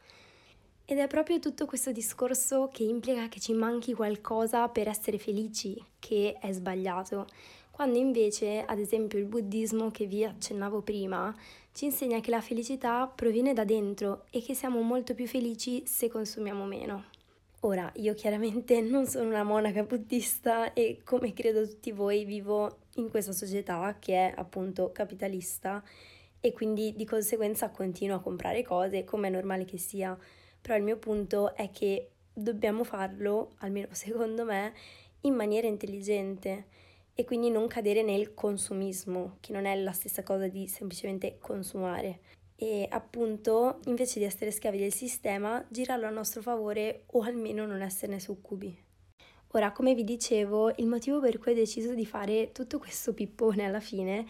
Ed 0.86 1.00
è 1.00 1.08
proprio 1.08 1.40
tutto 1.40 1.66
questo 1.66 1.92
discorso 1.92 2.70
che 2.72 2.84
implica 2.84 3.30
che 3.30 3.40
ci 3.40 3.54
manchi 3.54 3.96
qualcosa 3.96 4.68
per 4.68 4.88
essere 4.88 5.18
felici 5.18 5.76
che 5.98 6.38
è 6.40 6.52
sbagliato, 6.52 7.26
quando 7.72 7.98
invece, 7.98 8.64
ad 8.64 8.78
esempio, 8.78 9.18
il 9.18 9.26
buddismo 9.26 9.90
che 9.90 10.06
vi 10.06 10.24
accennavo 10.24 10.82
prima 10.82 11.36
ci 11.74 11.86
insegna 11.86 12.20
che 12.20 12.30
la 12.30 12.40
felicità 12.40 13.08
proviene 13.08 13.54
da 13.54 13.66
dentro 13.66 14.26
e 14.30 14.42
che 14.44 14.54
siamo 14.54 14.82
molto 14.82 15.16
più 15.16 15.28
felici 15.28 15.84
se 15.88 16.08
consumiamo 16.08 16.66
meno. 16.66 17.06
Ora, 17.62 17.92
io 17.96 18.14
chiaramente 18.14 18.80
non 18.82 19.08
sono 19.08 19.30
una 19.30 19.44
monaca 19.44 19.84
buddista 19.84 20.74
e 20.74 21.02
come 21.04 21.34
credo 21.34 21.68
tutti 21.68 21.92
voi 21.92 22.26
vivo 22.26 22.78
in 22.96 23.10
questa 23.10 23.32
società 23.32 23.98
che 24.00 24.14
è 24.14 24.34
appunto 24.36 24.92
capitalista 24.92 25.84
e 26.40 26.52
quindi 26.52 26.94
di 26.96 27.06
conseguenza 27.06 27.70
continuo 27.70 28.18
a 28.18 28.22
comprare 28.22 28.64
cose 28.64 29.04
come 29.04 29.30
è 29.30 29.32
normale 29.32 29.66
che 29.66 29.78
sia, 29.78 30.16
però 30.62 30.76
il 30.76 30.84
mio 30.84 30.98
punto 30.98 31.56
è 31.56 31.72
che 31.72 32.10
dobbiamo 32.32 32.84
farlo, 32.84 33.54
almeno 33.60 33.88
secondo 33.96 34.46
me, 34.46 34.74
in 35.22 35.34
maniera 35.34 35.68
intelligente 35.68 36.66
e 37.16 37.26
quindi 37.26 37.50
non 37.50 37.68
cadere 37.68 38.02
nel 38.02 38.34
consumismo, 38.34 39.38
che 39.40 39.54
non 39.54 39.66
è 39.66 39.76
la 39.76 39.92
stessa 39.92 40.24
cosa 40.24 40.48
di 40.48 40.68
semplicemente 40.68 41.38
consumare. 41.40 42.20
E 42.56 42.88
appunto, 42.90 43.80
invece 43.86 44.20
di 44.20 44.26
essere 44.26 44.52
schiavi 44.52 44.78
del 44.78 44.94
sistema, 44.94 45.64
girarlo 45.70 46.08
a 46.08 46.12
nostro 46.12 46.42
favore 46.42 47.04
o 47.08 47.22
almeno 47.22 47.66
non 47.66 47.82
esserne 47.82 48.20
succubi. 48.20 48.76
Ora, 49.56 49.72
come 49.72 49.94
vi 49.94 50.04
dicevo, 50.04 50.74
il 50.78 50.88
motivo 50.88 51.20
per 51.20 51.38
cui 51.38 51.52
ho 51.52 51.56
deciso 51.56 51.94
di 51.94 52.06
fare 52.06 52.52
tutto 52.52 52.80
questo 52.80 53.14
pippone 53.14 53.66
alla 53.66 53.80
fine 53.80 54.26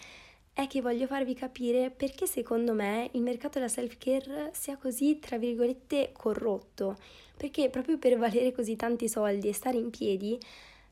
è 0.51 0.67
che 0.67 0.81
voglio 0.81 1.07
farvi 1.07 1.33
capire 1.33 1.89
perché 1.89 2.27
secondo 2.27 2.73
me 2.73 3.09
il 3.13 3.21
mercato 3.21 3.57
della 3.57 3.69
self-care 3.69 4.51
sia 4.53 4.77
così, 4.77 5.19
tra 5.19 5.37
virgolette, 5.37 6.11
corrotto. 6.11 6.97
Perché 7.37 7.69
proprio 7.69 7.97
per 7.97 8.17
valere 8.17 8.51
così 8.51 8.75
tanti 8.75 9.07
soldi 9.07 9.47
e 9.47 9.53
stare 9.53 9.77
in 9.77 9.89
piedi, 9.89 10.37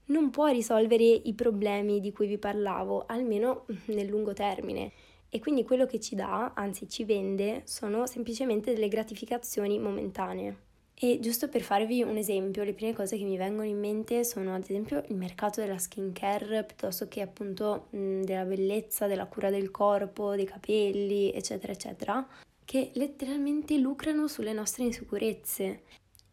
non 0.06 0.30
può 0.30 0.48
risolvere 0.48 1.04
i 1.04 1.34
problemi 1.34 2.00
di 2.00 2.12
cui 2.12 2.28
vi 2.28 2.38
parlavo, 2.38 3.06
almeno 3.08 3.66
nel 3.86 4.08
lungo 4.08 4.34
termine. 4.34 4.92
E 5.30 5.40
quindi 5.40 5.64
quello 5.64 5.86
che 5.86 6.00
ci 6.00 6.16
dà, 6.16 6.54
anzi 6.54 6.90
ci 6.90 7.06
vende, 7.06 7.62
sono 7.66 8.06
semplicemente 8.06 8.74
delle 8.74 8.90
gratificazioni 8.90 9.80
momentanee. 9.80 10.70
E 11.04 11.20
giusto 11.20 11.48
per 11.48 11.62
farvi 11.62 12.04
un 12.04 12.18
esempio, 12.18 12.64
le 12.64 12.74
prime 12.74 12.94
cose 12.94 13.18
che 13.18 13.24
mi 13.24 13.36
vengono 13.36 13.68
in 13.68 13.80
mente 13.80 14.24
sono 14.24 14.54
ad 14.54 14.62
esempio 14.62 15.04
il 15.08 15.16
mercato 15.16 15.60
della 15.60 15.80
skincare 15.80 16.64
piuttosto 16.64 17.08
che 17.08 17.22
appunto 17.22 17.88
mh, 17.90 18.22
della 18.22 18.44
bellezza, 18.44 19.08
della 19.08 19.26
cura 19.26 19.50
del 19.50 19.72
corpo, 19.72 20.36
dei 20.36 20.46
capelli, 20.46 21.32
eccetera, 21.34 21.72
eccetera, 21.72 22.28
che 22.66 22.92
letteralmente 22.94 23.78
lucrano 23.78 24.28
sulle 24.28 24.54
nostre 24.54 24.84
insicurezze. 24.84 25.82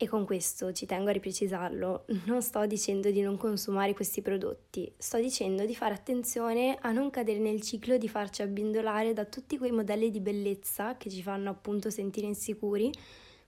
E 0.01 0.07
con 0.07 0.25
questo 0.25 0.73
ci 0.73 0.87
tengo 0.87 1.09
a 1.09 1.13
riprecisarlo, 1.13 2.05
non 2.27 2.41
sto 2.41 2.65
dicendo 2.67 3.11
di 3.11 3.21
non 3.21 3.37
consumare 3.37 3.95
questi 3.95 4.23
prodotti, 4.23 4.89
sto 4.97 5.19
dicendo 5.19 5.65
di 5.65 5.75
fare 5.75 5.93
attenzione 5.93 6.79
a 6.81 6.93
non 6.93 7.11
cadere 7.11 7.41
nel 7.41 7.61
ciclo 7.63 7.97
di 7.97 8.09
farci 8.09 8.43
abbindolare 8.43 9.13
da 9.13 9.25
tutti 9.25 9.59
quei 9.59 9.73
modelli 9.73 10.13
di 10.13 10.21
bellezza 10.21 10.97
che 10.97 11.11
ci 11.11 11.21
fanno 11.21 11.51
appunto 11.51 11.91
sentire 11.91 12.29
insicuri, 12.29 12.93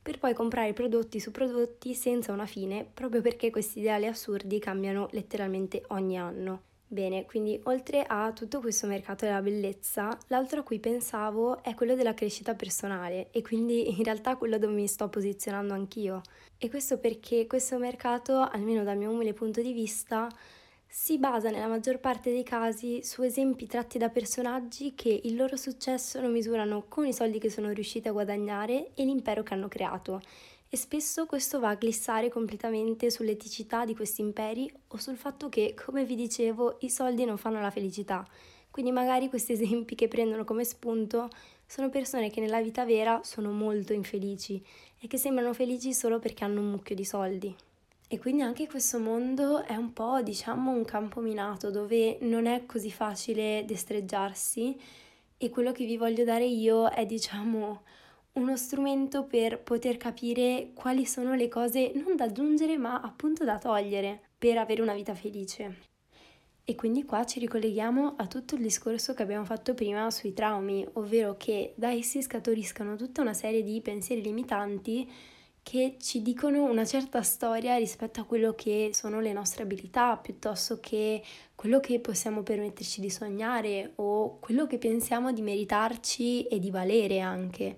per 0.03 0.19
poi 0.19 0.35
comprare 0.35 0.73
prodotti 0.73 1.21
su 1.21 1.31
prodotti 1.31 1.95
senza 1.95 2.33
una 2.33 2.47
fine, 2.47 2.85
proprio 2.85 3.21
perché 3.21 3.51
questi 3.51 3.79
ideali 3.79 4.09
assurdi 4.09 4.59
cambiano 4.59 5.07
letteralmente 5.13 5.85
ogni 5.91 6.19
anno. 6.19 6.63
Bene, 6.93 7.25
quindi 7.25 7.61
oltre 7.67 8.03
a 8.05 8.33
tutto 8.33 8.59
questo 8.59 8.89
mercato 8.89 9.25
della 9.25 9.41
bellezza, 9.41 10.19
l'altro 10.27 10.59
a 10.59 10.63
cui 10.65 10.81
pensavo 10.81 11.63
è 11.63 11.73
quello 11.75 11.95
della 11.95 12.15
crescita 12.15 12.57
personale 12.57 13.29
e 13.31 13.43
quindi 13.43 13.91
in 13.97 14.03
realtà 14.03 14.35
quello 14.35 14.59
dove 14.59 14.73
mi 14.73 14.89
sto 14.89 15.09
posizionando 15.09 15.73
anch'io. 15.73 16.21
E 16.59 16.69
questo 16.69 16.99
perché 16.99 17.47
questo 17.47 17.79
mercato, 17.79 18.41
almeno 18.41 18.83
dal 18.83 18.97
mio 18.97 19.13
umile 19.13 19.35
punto 19.35 19.63
di 19.63 19.73
vista, 19.73 20.29
si 20.89 21.19
basa 21.19 21.51
nella 21.51 21.69
maggior 21.69 22.01
parte 22.01 22.33
dei 22.33 22.43
casi 22.43 23.05
su 23.05 23.23
esempi 23.23 23.69
tratti 23.69 23.97
da 23.97 24.09
personaggi 24.09 24.97
che 24.97 25.21
il 25.23 25.37
loro 25.37 25.57
successo 25.57 26.21
lo 26.21 26.27
misurano 26.27 26.87
con 26.89 27.07
i 27.07 27.13
soldi 27.13 27.39
che 27.39 27.51
sono 27.51 27.71
riusciti 27.71 28.09
a 28.09 28.13
guadagnare 28.13 28.91
e 28.95 29.05
l'impero 29.05 29.45
che 29.45 29.55
hanno 29.55 29.69
creato 29.69 30.21
e 30.73 30.77
spesso 30.77 31.27
questo 31.27 31.59
va 31.59 31.71
a 31.71 31.75
glissare 31.75 32.29
completamente 32.29 33.11
sull'eticità 33.11 33.85
di 33.85 33.97
questi 33.97 34.21
imperi 34.21 34.73
o 34.87 34.99
sul 34.99 35.17
fatto 35.17 35.49
che, 35.49 35.75
come 35.75 36.05
vi 36.05 36.15
dicevo, 36.15 36.77
i 36.83 36.91
soldi 36.91 37.25
non 37.25 37.37
fanno 37.37 37.61
la 37.61 37.73
felicità. 37.73 38.25
Quindi 38.71 38.93
magari 38.93 39.29
questi 39.29 39.51
esempi 39.59 39.97
che 39.97 40.07
prendono 40.07 40.45
come 40.45 40.63
spunto 40.63 41.29
sono 41.67 41.91
persone 41.91 42.31
che 42.31 42.41
nella 42.41 42.63
vita 42.63 42.85
vera 42.85 43.21
sono 43.25 43.51
molto 43.51 43.93
infelici 43.93 44.65
e 45.01 45.09
che 45.09 45.19
sembrano 45.19 45.53
felici 45.53 45.93
solo 45.93 46.21
perché 46.21 46.45
hanno 46.45 46.61
un 46.61 46.71
mucchio 46.71 46.95
di 46.95 47.05
soldi. 47.05 47.53
E 48.07 48.19
quindi 48.21 48.43
anche 48.43 48.69
questo 48.69 49.01
mondo 49.01 49.65
è 49.65 49.75
un 49.75 49.93
po', 49.93 50.23
diciamo, 50.23 50.71
un 50.71 50.85
campo 50.85 51.21
minato 51.21 51.73
dove 51.73 52.19
non 52.21 52.47
è 52.47 52.65
così 52.65 52.93
facile 52.93 53.65
destreggiarsi 53.67 54.81
e 55.37 55.51
quello 55.51 55.73
che 55.73 55.85
vi 55.85 55.97
voglio 55.97 56.23
dare 56.23 56.45
io 56.45 56.89
è, 56.89 57.07
diciamo, 57.07 57.83
uno 58.33 58.57
strumento 58.57 59.25
per 59.25 59.61
poter 59.61 59.97
capire 59.97 60.71
quali 60.75 61.05
sono 61.05 61.35
le 61.35 61.49
cose 61.49 61.93
non 61.95 62.17
da 62.17 62.25
aggiungere 62.25 62.77
ma 62.77 63.01
appunto 63.01 63.45
da 63.45 63.59
togliere 63.59 64.21
per 64.39 64.59
avere 64.59 64.83
una 64.83 64.95
vita 64.95 65.15
felice. 65.15 65.89
E 66.65 66.75
quindi 66.77 67.05
qua 67.05 67.25
ci 67.27 67.41
ricolleghiamo 67.41 68.15
a 68.17 68.27
tutto 68.29 68.55
il 68.55 68.63
discorso 68.63 69.13
che 69.13 69.23
abbiamo 69.23 69.45
fatto 69.45 69.75
prima 69.75 70.09
sui 70.11 70.33
traumi, 70.33 70.87
ovvero 70.93 71.37
che 71.37 71.73
da 71.75 71.91
essi 71.91 72.23
scaturiscano 72.23 72.95
tutta 72.95 73.23
una 73.23 73.35
serie 73.35 73.65
di 73.65 73.81
pensieri 73.81 74.23
limitanti 74.23 75.11
che 75.63 75.97
ci 76.01 76.23
dicono 76.23 76.63
una 76.63 76.85
certa 76.85 77.23
storia 77.23 77.77
rispetto 77.77 78.21
a 78.21 78.25
quello 78.25 78.55
che 78.55 78.91
sono 78.93 79.21
le 79.21 79.33
nostre 79.33 79.65
abilità, 79.65 80.17
piuttosto 80.17 80.79
che 80.81 81.23
quello 81.57 81.81
che 81.81 81.99
possiamo 81.99 82.43
permetterci 82.43 83.01
di 83.01 83.11
sognare 83.11 83.93
o 83.97 84.39
quello 84.39 84.67
che 84.67 84.79
pensiamo 84.79 85.33
di 85.33 85.43
meritarci 85.43 86.47
e 86.47 86.59
di 86.61 86.71
valere 86.71 87.19
anche. 87.19 87.77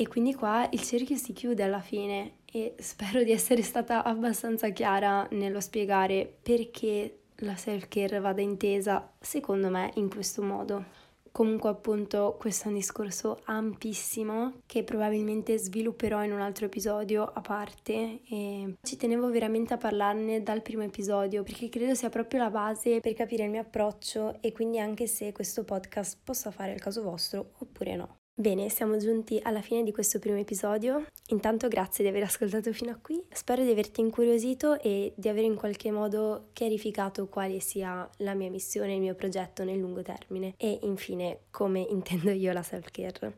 E 0.00 0.06
quindi 0.06 0.32
qua 0.32 0.68
il 0.70 0.80
cerchio 0.80 1.16
si 1.16 1.32
chiude 1.32 1.64
alla 1.64 1.80
fine 1.80 2.34
e 2.44 2.76
spero 2.78 3.24
di 3.24 3.32
essere 3.32 3.62
stata 3.62 4.04
abbastanza 4.04 4.68
chiara 4.68 5.26
nello 5.32 5.60
spiegare 5.60 6.36
perché 6.40 7.22
la 7.38 7.56
self-care 7.56 8.20
vada 8.20 8.40
intesa, 8.40 9.10
secondo 9.18 9.68
me, 9.70 9.90
in 9.96 10.08
questo 10.08 10.40
modo. 10.40 10.84
Comunque 11.32 11.70
appunto 11.70 12.36
questo 12.38 12.66
è 12.66 12.68
un 12.68 12.74
discorso 12.74 13.40
ampissimo 13.46 14.60
che 14.66 14.84
probabilmente 14.84 15.58
svilupperò 15.58 16.22
in 16.22 16.30
un 16.30 16.42
altro 16.42 16.66
episodio 16.66 17.24
a 17.24 17.40
parte 17.40 18.20
e 18.28 18.74
ci 18.82 18.96
tenevo 18.96 19.28
veramente 19.30 19.74
a 19.74 19.78
parlarne 19.78 20.44
dal 20.44 20.62
primo 20.62 20.84
episodio 20.84 21.42
perché 21.42 21.68
credo 21.68 21.96
sia 21.96 22.08
proprio 22.08 22.38
la 22.38 22.50
base 22.50 23.00
per 23.00 23.14
capire 23.14 23.42
il 23.42 23.50
mio 23.50 23.62
approccio 23.62 24.40
e 24.40 24.52
quindi 24.52 24.78
anche 24.78 25.08
se 25.08 25.32
questo 25.32 25.64
podcast 25.64 26.18
possa 26.22 26.52
fare 26.52 26.72
il 26.72 26.80
caso 26.80 27.02
vostro 27.02 27.50
oppure 27.58 27.96
no. 27.96 28.17
Bene, 28.40 28.68
siamo 28.68 28.98
giunti 28.98 29.40
alla 29.42 29.60
fine 29.60 29.82
di 29.82 29.90
questo 29.90 30.20
primo 30.20 30.36
episodio. 30.36 31.06
Intanto 31.30 31.66
grazie 31.66 32.04
di 32.04 32.10
aver 32.10 32.22
ascoltato 32.22 32.72
fino 32.72 32.92
a 32.92 32.98
qui. 33.02 33.20
Spero 33.32 33.64
di 33.64 33.70
averti 33.72 34.00
incuriosito 34.00 34.78
e 34.80 35.12
di 35.16 35.28
aver 35.28 35.42
in 35.42 35.56
qualche 35.56 35.90
modo 35.90 36.50
chiarificato 36.52 37.26
quale 37.26 37.58
sia 37.58 38.08
la 38.18 38.34
mia 38.34 38.48
missione, 38.48 38.94
il 38.94 39.00
mio 39.00 39.16
progetto 39.16 39.64
nel 39.64 39.80
lungo 39.80 40.02
termine 40.02 40.54
e 40.56 40.78
infine 40.82 41.46
come 41.50 41.80
intendo 41.80 42.30
io 42.30 42.52
la 42.52 42.62
self-care. 42.62 43.34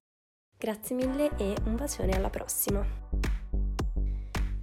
Grazie 0.59 0.95
mille 0.95 1.31
e 1.39 1.55
un 1.65 1.77
bacione 1.77 2.13
alla 2.13 2.29
prossima! 2.29 3.40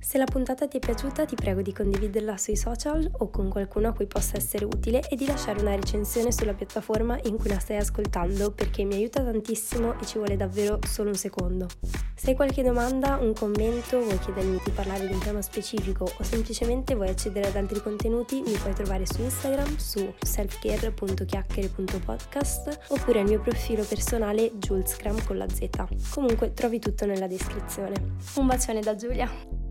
Se 0.08 0.18
la 0.18 0.24
puntata 0.24 0.70
ti 0.70 0.78
è 0.78 0.80
piaciuta 0.80 1.26
ti 1.26 1.36
prego 1.36 1.62
di 1.62 1.74
condividerla 1.74 2.38
sui 2.38 2.56
social 2.56 3.12
o 3.18 3.30
con 3.30 3.50
qualcuno 3.50 3.90
a 3.90 3.92
cui 3.92 4.08
possa 4.08 4.38
essere 4.38 4.64
utile 4.64 5.02
e 5.10 5.18
di 5.18 5.26
lasciare 5.26 5.60
una 5.60 5.76
recensione 5.76 6.32
sulla 6.32 6.54
piattaforma 6.54 7.20
in 7.26 7.36
cui 7.36 7.50
la 7.50 7.60
stai 7.60 7.76
ascoltando 7.76 8.54
perché 8.54 8.86
mi 8.86 8.94
aiuta 8.94 9.22
tantissimo 9.22 10.00
e 10.00 10.06
ci 10.06 10.18
vuole 10.18 10.38
davvero 10.38 10.80
solo 10.88 11.10
un 11.10 11.16
secondo. 11.16 11.68
Se 12.16 12.30
hai 12.30 12.38
qualche 12.38 12.64
domanda, 12.64 13.18
un 13.18 13.34
commento, 13.34 14.00
vuoi 14.00 14.18
chiedermi 14.18 14.62
di 14.64 14.72
parlare 14.72 15.08
di 15.08 15.14
un 15.14 15.20
tema 15.20 15.42
specifico 15.42 16.06
o 16.06 16.24
semplicemente 16.24 16.96
vuoi 16.96 17.10
accedere 17.10 17.50
ad 17.50 17.58
altri 17.58 17.82
contenuti, 17.82 18.42
mi 18.46 18.54
puoi 18.54 18.74
trovare 18.74 19.06
su 19.06 19.22
Instagram 19.22 19.76
su 19.76 20.14
selfcare.chiacchiere.podcast 20.22 22.80
oppure 22.88 23.20
al 23.20 23.28
mio 23.28 23.42
profilo 23.42 23.84
personale 23.84 24.54
Julescram 24.54 25.22
con 25.26 25.36
la 25.36 25.50
Z. 25.50 25.68
Comunque 26.12 26.54
trovi 26.54 26.80
tutto 26.80 27.06
nella 27.06 27.28
descrizione. 27.28 28.16
Un 28.36 28.48
bacione 28.48 28.80
da 28.80 28.96
Giulia! 28.96 29.67